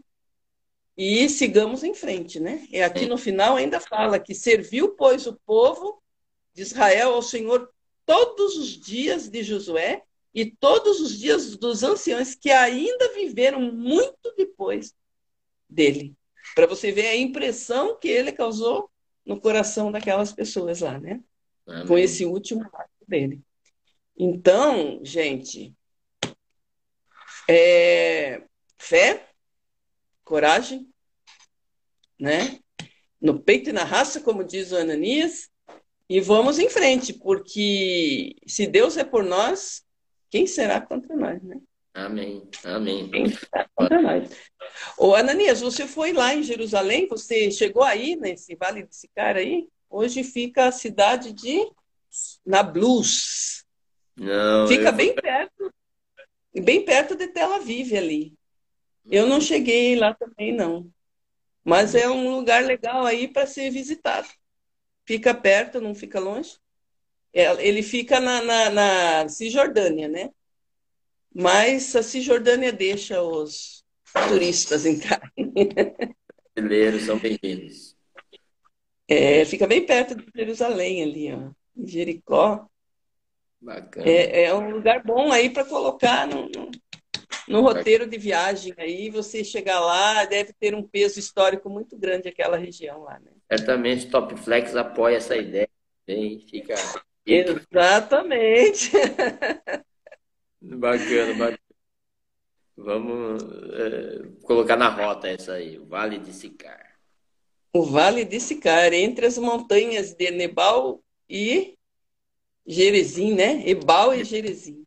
e 0.96 1.28
sigamos 1.28 1.82
em 1.82 1.94
frente, 1.94 2.38
né? 2.38 2.66
E 2.70 2.82
aqui 2.82 3.06
no 3.06 3.16
final 3.16 3.56
ainda 3.56 3.80
fala 3.80 4.18
que 4.18 4.34
serviu, 4.34 4.90
pois, 4.90 5.26
o 5.26 5.38
povo 5.46 6.02
de 6.54 6.62
Israel 6.62 7.14
ao 7.14 7.22
Senhor 7.22 7.70
todos 8.04 8.56
os 8.56 8.68
dias 8.68 9.28
de 9.28 9.42
Josué 9.42 10.02
e 10.34 10.46
todos 10.46 11.00
os 11.00 11.18
dias 11.18 11.56
dos 11.56 11.82
anciãos 11.82 12.34
que 12.34 12.50
ainda 12.50 13.12
viveram 13.14 13.60
muito 13.60 14.34
depois 14.36 14.94
dele. 15.68 16.14
Para 16.54 16.66
você 16.66 16.92
ver 16.92 17.06
a 17.06 17.16
impressão 17.16 17.98
que 17.98 18.08
ele 18.08 18.32
causou 18.32 18.90
no 19.24 19.40
coração 19.40 19.90
daquelas 19.90 20.32
pessoas 20.32 20.80
lá, 20.80 20.98
né? 20.98 21.20
Amém. 21.66 21.86
Com 21.86 21.96
esse 21.96 22.24
último 22.24 22.62
ato 22.62 22.90
dele. 23.06 23.40
Então, 24.16 25.00
gente, 25.02 25.74
é, 27.52 28.42
fé, 28.78 29.26
coragem, 30.24 30.88
né? 32.18 32.58
No 33.20 33.40
peito 33.40 33.70
e 33.70 33.72
na 33.72 33.84
raça, 33.84 34.20
como 34.20 34.44
diz 34.44 34.72
o 34.72 34.76
Ananias, 34.76 35.50
e 36.08 36.20
vamos 36.20 36.58
em 36.58 36.68
frente, 36.68 37.12
porque 37.12 38.34
se 38.46 38.66
Deus 38.66 38.96
é 38.96 39.04
por 39.04 39.24
nós, 39.24 39.82
quem 40.30 40.46
será 40.46 40.80
contra 40.80 41.14
nós, 41.16 41.42
né? 41.42 41.60
Amém, 41.94 42.48
amém. 42.64 43.10
Quem 43.10 43.28
será 43.28 43.68
contra 43.74 44.00
nós? 44.00 44.30
Ô, 44.98 45.14
Ananias, 45.14 45.60
você 45.60 45.86
foi 45.86 46.12
lá 46.12 46.34
em 46.34 46.42
Jerusalém, 46.42 47.06
você 47.06 47.50
chegou 47.50 47.82
aí, 47.82 48.16
nesse 48.16 48.54
Vale 48.56 48.82
de 48.82 48.96
Sicar 48.96 49.36
aí? 49.36 49.68
Hoje 49.90 50.24
fica 50.24 50.66
a 50.66 50.72
cidade 50.72 51.32
de 51.32 51.66
Nablus. 52.44 53.64
Não. 54.16 54.66
Fica 54.66 54.92
bem 54.92 55.14
perto, 55.14 55.31
bem 56.60 56.84
perto 56.84 57.14
de 57.16 57.28
Tel 57.28 57.52
Aviv 57.52 57.94
ali. 57.96 58.34
Eu 59.10 59.26
não 59.26 59.40
cheguei 59.40 59.96
lá 59.96 60.14
também, 60.14 60.52
não. 60.52 60.90
Mas 61.64 61.94
é 61.94 62.08
um 62.08 62.34
lugar 62.34 62.64
legal 62.64 63.06
aí 63.06 63.28
para 63.28 63.46
ser 63.46 63.70
visitado. 63.70 64.28
Fica 65.04 65.34
perto, 65.34 65.80
não 65.80 65.94
fica 65.94 66.20
longe. 66.20 66.56
É, 67.32 67.44
ele 67.66 67.82
fica 67.82 68.20
na, 68.20 68.42
na, 68.42 68.70
na 68.70 69.28
Cisjordânia, 69.28 70.08
né? 70.08 70.30
Mas 71.34 71.96
a 71.96 72.02
Cisjordânia 72.02 72.72
deixa 72.72 73.22
os 73.22 73.84
turistas 74.28 74.84
entrar. 74.84 75.32
Brasileiros 76.54 77.04
são 77.04 77.18
bem-vindos. 77.18 77.96
É, 79.08 79.44
fica 79.46 79.66
bem 79.66 79.84
perto 79.86 80.14
de 80.14 80.26
Jerusalém 80.34 81.02
ali, 81.02 81.32
ó. 81.32 81.50
Jericó. 81.84 82.68
Bacana. 83.62 84.08
É, 84.08 84.44
é 84.44 84.54
um 84.54 84.70
lugar 84.70 85.04
bom 85.04 85.30
aí 85.30 85.48
para 85.48 85.64
colocar 85.64 86.26
no, 86.26 86.48
no, 86.48 86.70
no, 87.46 87.60
roteiro 87.60 88.08
de 88.08 88.18
viagem 88.18 88.74
aí. 88.76 89.08
Você 89.08 89.44
chegar 89.44 89.78
lá, 89.78 90.24
deve 90.24 90.52
ter 90.52 90.74
um 90.74 90.82
peso 90.82 91.20
histórico 91.20 91.70
muito 91.70 91.96
grande 91.96 92.28
aquela 92.28 92.56
região 92.56 93.04
lá, 93.04 93.20
né? 93.20 93.30
Certamente 93.50 94.10
Top 94.10 94.34
Flex 94.36 94.74
apoia 94.74 95.16
essa 95.16 95.36
ideia. 95.36 95.68
Bem, 96.04 96.40
fica 96.40 96.74
Exatamente. 97.24 98.90
Bacana, 100.60 101.34
bacana. 101.34 101.58
Vamos 102.76 103.42
é, 103.42 104.22
colocar 104.44 104.76
na 104.76 104.88
rota 104.88 105.28
essa 105.28 105.54
aí, 105.54 105.76
o 105.76 105.84
Vale 105.86 106.18
de 106.18 106.32
Sicar. 106.32 106.96
O 107.72 107.84
Vale 107.84 108.24
de 108.24 108.38
Sicar, 108.40 108.92
entre 108.92 109.26
as 109.26 109.38
montanhas 109.38 110.14
de 110.14 110.30
Nebal 110.30 111.02
e 111.28 111.76
Jerezim, 112.66 113.34
né? 113.34 113.68
Ebal 113.68 114.14
e 114.14 114.24
Jerezim. 114.24 114.84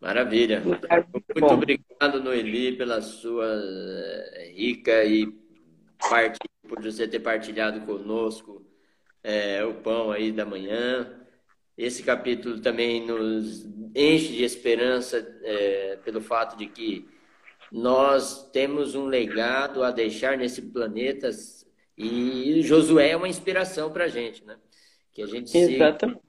Maravilha. 0.00 0.60
Muito 0.60 1.52
obrigado, 1.52 2.22
Noeli, 2.22 2.76
pela 2.76 3.02
sua 3.02 3.46
eh, 3.46 4.52
rica 4.54 5.04
e 5.04 5.26
parte, 6.08 6.38
por 6.68 6.80
você 6.80 7.08
ter 7.08 7.18
partilhado 7.18 7.80
conosco 7.84 8.64
é, 9.22 9.64
o 9.64 9.74
pão 9.74 10.10
aí 10.10 10.30
da 10.30 10.44
manhã. 10.44 11.14
Esse 11.76 12.02
capítulo 12.02 12.60
também 12.60 13.04
nos 13.06 13.64
enche 13.94 14.36
de 14.36 14.44
esperança 14.44 15.18
é, 15.42 15.96
pelo 16.04 16.20
fato 16.20 16.56
de 16.56 16.66
que 16.66 17.08
nós 17.70 18.50
temos 18.50 18.94
um 18.94 19.06
legado 19.06 19.82
a 19.82 19.90
deixar 19.90 20.36
nesse 20.38 20.62
planeta 20.62 21.30
e 21.96 22.62
Josué 22.62 23.10
é 23.10 23.16
uma 23.16 23.28
inspiração 23.28 23.92
para 23.92 24.04
a 24.04 24.08
gente, 24.08 24.44
né? 24.44 24.56
Que 25.12 25.22
a 25.22 25.26
gente 25.26 25.56
Exatamente. 25.56 26.27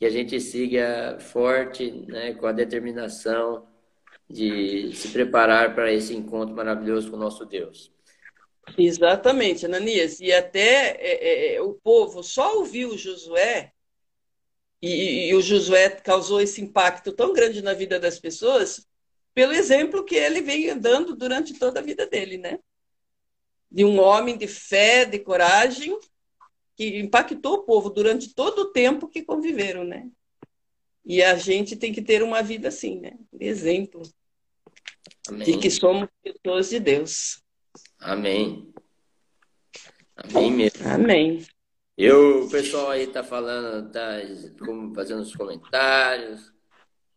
Que 0.00 0.06
a 0.06 0.10
gente 0.10 0.40
siga 0.40 1.18
forte, 1.20 1.90
né? 2.08 2.32
Com 2.32 2.46
a 2.46 2.52
determinação 2.52 3.68
de 4.28 4.92
se 4.94 5.08
preparar 5.08 5.74
para 5.74 5.92
esse 5.92 6.14
encontro 6.14 6.56
maravilhoso 6.56 7.10
com 7.10 7.18
o 7.18 7.20
nosso 7.20 7.44
Deus. 7.44 7.92
Exatamente, 8.78 9.66
Ananias. 9.66 10.18
E 10.18 10.32
até 10.32 10.96
é, 10.98 11.54
é, 11.54 11.60
o 11.60 11.74
povo 11.74 12.22
só 12.22 12.56
ouviu 12.56 12.96
Josué, 12.96 13.72
e, 14.80 15.28
e 15.28 15.34
o 15.34 15.42
Josué 15.42 15.90
causou 15.90 16.40
esse 16.40 16.62
impacto 16.62 17.12
tão 17.12 17.34
grande 17.34 17.60
na 17.60 17.74
vida 17.74 18.00
das 18.00 18.18
pessoas, 18.18 18.86
pelo 19.34 19.52
exemplo 19.52 20.04
que 20.04 20.14
ele 20.14 20.40
veio 20.40 20.80
dando 20.80 21.14
durante 21.14 21.58
toda 21.58 21.80
a 21.80 21.82
vida 21.82 22.06
dele, 22.06 22.38
né? 22.38 22.58
De 23.70 23.84
um 23.84 24.00
homem 24.00 24.38
de 24.38 24.48
fé, 24.48 25.04
de 25.04 25.18
coragem, 25.18 25.98
que 26.80 26.98
impactou 26.98 27.56
o 27.56 27.62
povo 27.64 27.90
durante 27.90 28.34
todo 28.34 28.60
o 28.60 28.72
tempo 28.72 29.06
que 29.06 29.22
conviveram, 29.22 29.84
né? 29.84 30.08
E 31.04 31.22
a 31.22 31.36
gente 31.36 31.76
tem 31.76 31.92
que 31.92 32.00
ter 32.00 32.22
uma 32.22 32.42
vida 32.42 32.68
assim, 32.68 32.98
né? 32.98 33.18
De 33.30 33.44
exemplo. 33.44 34.00
Amém. 35.28 35.44
De 35.44 35.58
que 35.58 35.70
somos 35.70 36.08
pessoas 36.22 36.70
de 36.70 36.80
Deus. 36.80 37.42
Amém. 37.98 38.72
Amém 40.16 40.50
mesmo. 40.50 40.88
Amém. 40.88 41.46
Eu, 41.98 42.46
o 42.46 42.50
pessoal 42.50 42.88
aí 42.88 43.06
tá 43.08 43.22
falando, 43.22 43.92
tá 43.92 44.16
fazendo 44.94 45.20
os 45.20 45.36
comentários, 45.36 46.50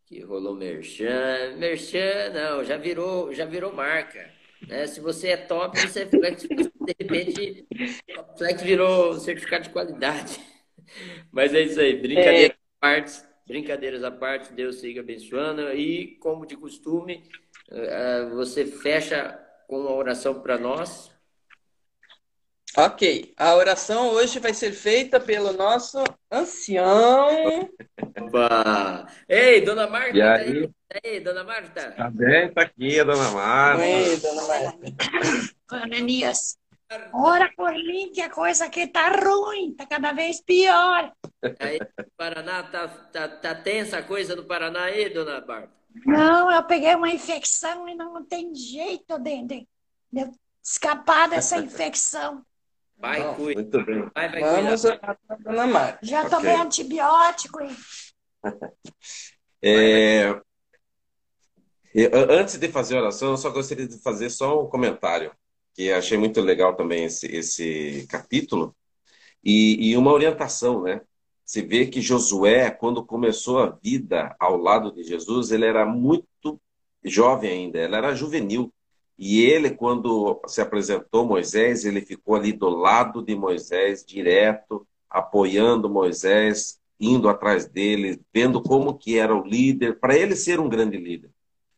que 0.04 0.20
rolou 0.20 0.54
merchan. 0.54 1.56
Merchan, 1.56 2.34
não, 2.34 2.62
já 2.62 2.76
virou, 2.76 3.32
já 3.32 3.46
virou 3.46 3.72
marca. 3.72 4.30
Né? 4.68 4.86
Se 4.86 5.00
você 5.00 5.28
é 5.28 5.36
top, 5.38 5.80
você 5.80 6.00
é 6.00 6.06
de 6.84 6.94
repente, 6.98 7.66
flex 8.36 8.62
virou 8.62 9.14
certificado 9.18 9.64
de 9.64 9.70
qualidade. 9.70 10.40
Mas 11.32 11.54
é 11.54 11.60
isso 11.62 11.80
aí, 11.80 11.96
brincadeiras 11.96 12.50
é. 12.50 12.54
à 12.54 12.80
parte, 12.80 13.22
brincadeiras 13.46 14.04
à 14.04 14.10
parte, 14.10 14.52
Deus 14.52 14.76
siga 14.76 15.00
abençoando. 15.00 15.72
E, 15.72 16.16
como 16.18 16.46
de 16.46 16.56
costume, 16.56 17.24
eh, 17.70 18.28
você 18.32 18.66
fecha 18.66 19.38
com 19.66 19.80
uma 19.80 19.92
oração 19.92 20.40
para 20.40 20.58
nós. 20.58 21.12
Ok, 22.76 23.32
a 23.36 23.54
oração 23.54 24.10
hoje 24.10 24.40
vai 24.40 24.52
ser 24.52 24.72
feita 24.72 25.20
pelo 25.20 25.52
nosso 25.52 26.02
ancião. 26.30 27.70
Opa! 28.20 29.06
Ei, 29.28 29.60
dona 29.60 29.86
Marta! 29.86 30.16
E 30.16 30.22
aí? 30.22 30.68
Tá 30.88 31.00
aí, 31.04 31.20
dona 31.20 31.44
Marta? 31.44 31.92
Tá 31.92 32.10
bem, 32.10 32.52
tá 32.52 32.62
aqui 32.62 32.98
a 32.98 33.04
dona 33.04 33.30
Marta. 33.30 33.86
Ei, 33.86 34.16
dona 34.16 34.42
Marta. 34.42 34.78
Ananias, 35.70 36.58
ora 37.12 37.52
por 37.56 37.72
mim 37.72 38.10
que 38.12 38.20
a 38.20 38.30
coisa 38.30 38.66
aqui 38.66 38.86
tá 38.86 39.08
ruim, 39.10 39.74
tá 39.74 39.86
cada 39.86 40.12
vez 40.12 40.40
pior. 40.40 41.12
Aí, 41.58 41.78
Paraná, 42.16 42.62
tá, 42.64 42.88
tá, 42.88 43.28
tá 43.28 43.54
tensa 43.54 43.98
a 43.98 44.02
coisa 44.02 44.34
no 44.34 44.44
Paraná 44.44 44.84
aí, 44.84 45.08
dona 45.10 45.44
Marta? 45.44 45.72
Não, 46.04 46.50
eu 46.50 46.62
peguei 46.64 46.94
uma 46.94 47.10
infecção 47.10 47.88
e 47.88 47.94
não 47.94 48.24
tem 48.24 48.54
jeito 48.54 49.18
de, 49.18 49.42
de, 49.42 49.68
de 50.12 50.30
escapar 50.62 51.28
dessa 51.28 51.58
infecção. 51.62 52.44
Vai, 52.96 53.20
Não, 53.20 53.34
cuida. 53.34 53.60
Muito 53.60 53.84
bem. 53.84 54.10
Vai, 54.14 54.28
vai 54.30 54.40
Vamos 54.40 54.82
cuidar. 54.82 55.18
Dona 55.40 55.66
Marta. 55.66 55.98
Já 56.02 56.28
tomei 56.28 56.52
okay. 56.52 56.64
antibiótico. 56.64 57.60
E... 57.62 57.76
é... 59.62 60.40
Antes 62.28 62.58
de 62.58 62.68
fazer 62.68 62.96
a 62.96 63.02
oração, 63.02 63.30
eu 63.30 63.36
só 63.36 63.50
gostaria 63.50 63.86
de 63.86 64.02
fazer 64.02 64.28
só 64.28 64.64
um 64.64 64.68
comentário, 64.68 65.32
que 65.74 65.92
achei 65.92 66.16
muito 66.16 66.40
legal 66.40 66.74
também 66.76 67.04
esse, 67.04 67.26
esse 67.26 68.06
capítulo, 68.08 68.74
e, 69.44 69.90
e 69.90 69.96
uma 69.96 70.12
orientação, 70.12 70.82
né? 70.82 71.00
Se 71.44 71.60
vê 71.60 71.86
que 71.86 72.00
Josué, 72.00 72.70
quando 72.70 73.04
começou 73.04 73.58
a 73.58 73.66
vida 73.82 74.34
ao 74.40 74.56
lado 74.56 74.90
de 74.92 75.02
Jesus, 75.02 75.50
ele 75.50 75.66
era 75.66 75.84
muito 75.84 76.58
jovem 77.04 77.50
ainda, 77.50 77.78
ele 77.78 77.94
era 77.94 78.14
juvenil. 78.14 78.72
E 79.18 79.42
ele, 79.42 79.70
quando 79.70 80.40
se 80.46 80.60
apresentou 80.60 81.26
Moisés, 81.26 81.84
ele 81.84 82.00
ficou 82.00 82.34
ali 82.34 82.52
do 82.52 82.68
lado 82.68 83.22
de 83.22 83.36
Moisés, 83.36 84.04
direto, 84.04 84.86
apoiando 85.08 85.88
Moisés, 85.90 86.80
indo 86.98 87.28
atrás 87.28 87.66
dele, 87.66 88.20
vendo 88.32 88.62
como 88.62 88.96
que 88.96 89.18
era 89.18 89.34
o 89.34 89.46
líder, 89.46 90.00
para 90.00 90.16
ele 90.16 90.34
ser 90.34 90.58
um 90.58 90.68
grande 90.68 90.96
líder. 90.96 91.30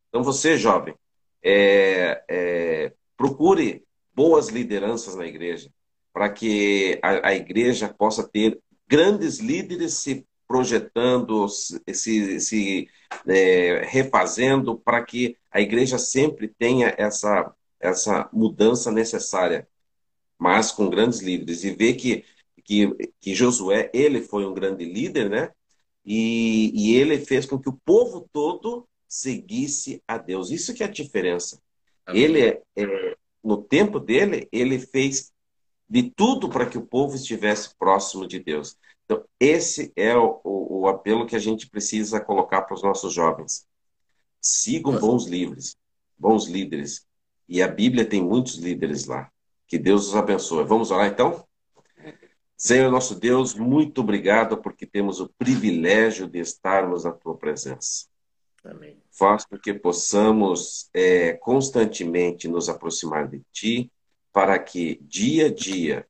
Então 0.09 0.23
você, 0.23 0.57
jovem, 0.57 0.95
é, 1.43 2.25
é, 2.29 2.93
procure 3.17 3.86
boas 4.17 4.49
lideranças 4.49 5.15
na 5.15 5.27
igreja, 5.27 5.71
para 6.13 6.31
que 6.31 6.99
a, 7.03 7.29
a, 7.29 7.35
igreja 7.35 7.93
possa 7.93 8.27
ter 8.27 8.59
grandes 8.89 9.39
líderes 9.39 9.95
se 9.95 10.27
projetando, 10.49 11.47
se, 11.49 12.41
se 12.41 12.89
é, 13.29 13.83
refazendo, 13.85 14.79
para 14.79 15.05
que 15.05 15.37
a 15.51 15.61
igreja 15.61 15.99
sempre 15.99 16.49
tenha 16.49 16.95
essa, 16.97 17.55
essa 17.79 18.31
mudança 18.33 18.91
necessária, 18.91 19.69
mas 20.39 20.73
com 20.73 20.89
grandes 20.89 21.21
líderes. 21.21 21.65
E 21.65 21.75
ver 21.75 21.95
que, 21.95 22.25
que, 22.65 22.89
que 23.21 23.35
Josué, 23.35 23.91
ele 23.93 24.23
foi 24.23 24.47
um 24.47 24.55
grande 24.55 24.85
líder, 24.85 25.29
né? 25.29 25.51
E, 26.05 26.73
e 26.75 26.97
ele 26.97 27.19
fez 27.19 27.45
com 27.45 27.59
que 27.59 27.69
o 27.69 27.79
povo 27.85 28.27
todo 28.33 28.89
seguisse 29.09 30.03
a 30.07 30.17
Deus. 30.17 30.51
Isso 30.51 30.73
que 30.73 30.83
é 30.83 30.87
a 30.87 30.91
diferença. 30.91 31.61
Amém. 32.07 32.23
Ele, 32.23 32.41
é, 32.41 32.63
é, 32.77 33.17
no 33.47 33.63
tempo 33.63 34.01
dele, 34.01 34.49
ele 34.51 34.77
fez 34.77 35.33
de 35.89 36.11
tudo 36.11 36.49
para 36.49 36.67
que 36.67 36.77
o 36.77 36.85
povo 36.85 37.15
estivesse 37.15 37.73
próximo 37.79 38.27
de 38.27 38.41
Deus. 38.41 38.77
Então, 39.05 39.25
esse 39.39 39.93
é 39.95 40.17
o, 40.17 40.41
o, 40.43 40.81
o 40.81 40.89
apelo 40.89 41.27
que 41.27 41.37
a 41.37 41.39
gente 41.39 41.71
precisa 41.71 42.21
colocar 42.21 42.63
para 42.63 42.75
os 42.75 42.83
nossos 42.83 43.13
jovens. 43.13 43.65
Sigam 44.41 44.99
bons 44.99 45.27
livros, 45.27 45.77
bons 46.19 46.47
líderes. 46.47 47.07
E 47.49 47.63
a 47.63 47.69
Bíblia 47.69 48.05
tem 48.05 48.21
muitos 48.21 48.57
líderes 48.57 49.07
lá. 49.07 49.31
Que 49.69 49.79
Deus 49.79 50.09
os 50.09 50.17
abençoe. 50.17 50.65
Vamos 50.65 50.91
orar 50.91 51.07
então? 51.07 51.47
Senhor 52.57 52.91
nosso 52.91 53.15
Deus, 53.15 53.55
muito 53.55 54.01
obrigado 54.01 54.57
porque 54.57 54.87
temos 54.87 55.21
o 55.21 55.29
privilégio 55.39 56.27
de 56.27 56.41
estarmos 56.41 57.05
na 57.05 57.13
tua 57.13 57.37
presença. 57.37 58.07
Amém. 58.71 58.97
Faz 59.11 59.45
com 59.45 59.59
que 59.59 59.73
possamos 59.73 60.91
é, 60.93 61.33
constantemente 61.35 62.49
nos 62.49 62.69
aproximar 62.69 63.29
de 63.29 63.43
ti, 63.53 63.91
para 64.33 64.59
que 64.59 65.01
dia 65.03 65.47
a 65.47 65.53
dia 65.53 66.07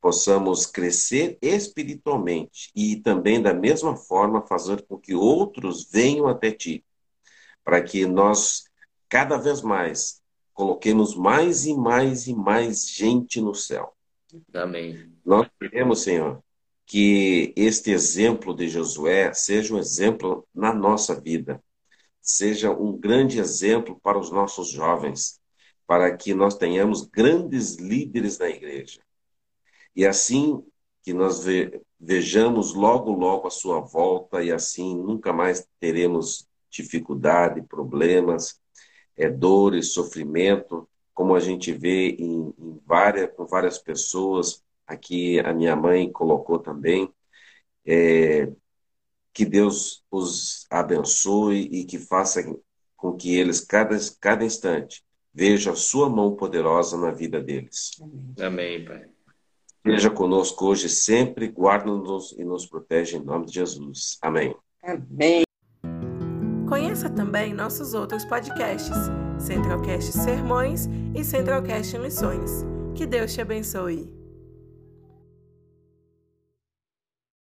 possamos 0.00 0.66
crescer 0.66 1.38
espiritualmente 1.40 2.70
e 2.74 2.96
também, 2.96 3.40
da 3.40 3.54
mesma 3.54 3.96
forma, 3.96 4.46
fazer 4.46 4.82
com 4.82 4.98
que 4.98 5.14
outros 5.14 5.88
venham 5.90 6.26
até 6.26 6.50
ti 6.50 6.84
para 7.64 7.82
que 7.82 8.06
nós, 8.06 8.64
cada 9.08 9.36
vez 9.36 9.62
mais, 9.62 10.20
coloquemos 10.52 11.14
mais 11.14 11.66
e 11.66 11.74
mais 11.74 12.26
e 12.26 12.34
mais 12.34 12.88
gente 12.88 13.40
no 13.40 13.54
céu. 13.54 13.94
Amém. 14.52 15.10
Nós 15.24 15.48
queremos, 15.60 16.02
Senhor, 16.02 16.42
que 16.86 17.52
este 17.56 17.90
exemplo 17.90 18.54
de 18.54 18.68
Josué 18.68 19.32
seja 19.32 19.74
um 19.74 19.78
exemplo 19.78 20.46
na 20.54 20.74
nossa 20.74 21.18
vida, 21.18 21.62
seja 22.22 22.70
um 22.70 22.96
grande 22.96 23.40
exemplo 23.40 23.98
para 24.00 24.18
os 24.18 24.30
nossos 24.30 24.70
jovens, 24.70 25.40
para 25.86 26.16
que 26.16 26.32
nós 26.32 26.56
tenhamos 26.56 27.02
grandes 27.02 27.74
líderes 27.76 28.38
na 28.38 28.48
igreja. 28.48 29.00
E 29.94 30.06
assim 30.06 30.64
que 31.02 31.12
nós 31.12 31.44
vejamos 31.98 32.74
logo, 32.74 33.10
logo 33.12 33.48
a 33.48 33.50
sua 33.50 33.80
volta, 33.80 34.42
e 34.42 34.52
assim 34.52 34.96
nunca 34.96 35.32
mais 35.32 35.66
teremos 35.80 36.48
dificuldade, 36.70 37.62
problemas, 37.62 38.60
é, 39.16 39.28
dores, 39.28 39.92
sofrimento, 39.92 40.88
como 41.12 41.34
a 41.34 41.40
gente 41.40 41.72
vê 41.72 42.10
em, 42.10 42.54
em 42.58 42.80
várias, 42.86 43.30
com 43.34 43.44
várias 43.46 43.78
pessoas. 43.78 44.64
Aqui 44.86 45.40
a 45.40 45.52
minha 45.52 45.76
mãe 45.76 46.10
colocou 46.10 46.58
também. 46.58 47.12
É, 47.84 48.48
que 49.32 49.44
Deus 49.44 50.02
os 50.10 50.66
abençoe 50.70 51.68
e 51.72 51.84
que 51.84 51.98
faça 51.98 52.42
com 52.96 53.16
que 53.16 53.34
eles, 53.34 53.60
cada, 53.60 53.96
cada 54.20 54.44
instante, 54.44 55.02
vejam 55.34 55.72
a 55.72 55.76
sua 55.76 56.08
mão 56.08 56.36
poderosa 56.36 56.96
na 56.96 57.10
vida 57.10 57.40
deles. 57.40 57.90
Amém, 58.38 58.84
Pai. 58.84 59.06
Seja 59.84 60.10
conosco 60.10 60.66
hoje 60.66 60.88
sempre, 60.88 61.48
guarda-nos 61.48 62.32
e 62.38 62.44
nos 62.44 62.66
protege 62.66 63.16
em 63.16 63.24
nome 63.24 63.46
de 63.46 63.54
Jesus. 63.54 64.16
Amém. 64.22 64.54
Amém. 64.82 65.42
Conheça 66.68 67.10
também 67.10 67.52
nossos 67.52 67.92
outros 67.92 68.24
podcasts, 68.24 68.96
Centralcast 69.38 70.12
Sermões 70.12 70.88
e 71.14 71.24
Centralcast 71.24 71.98
Missões. 71.98 72.64
Que 72.94 73.04
Deus 73.04 73.34
te 73.34 73.40
abençoe. 73.40 74.21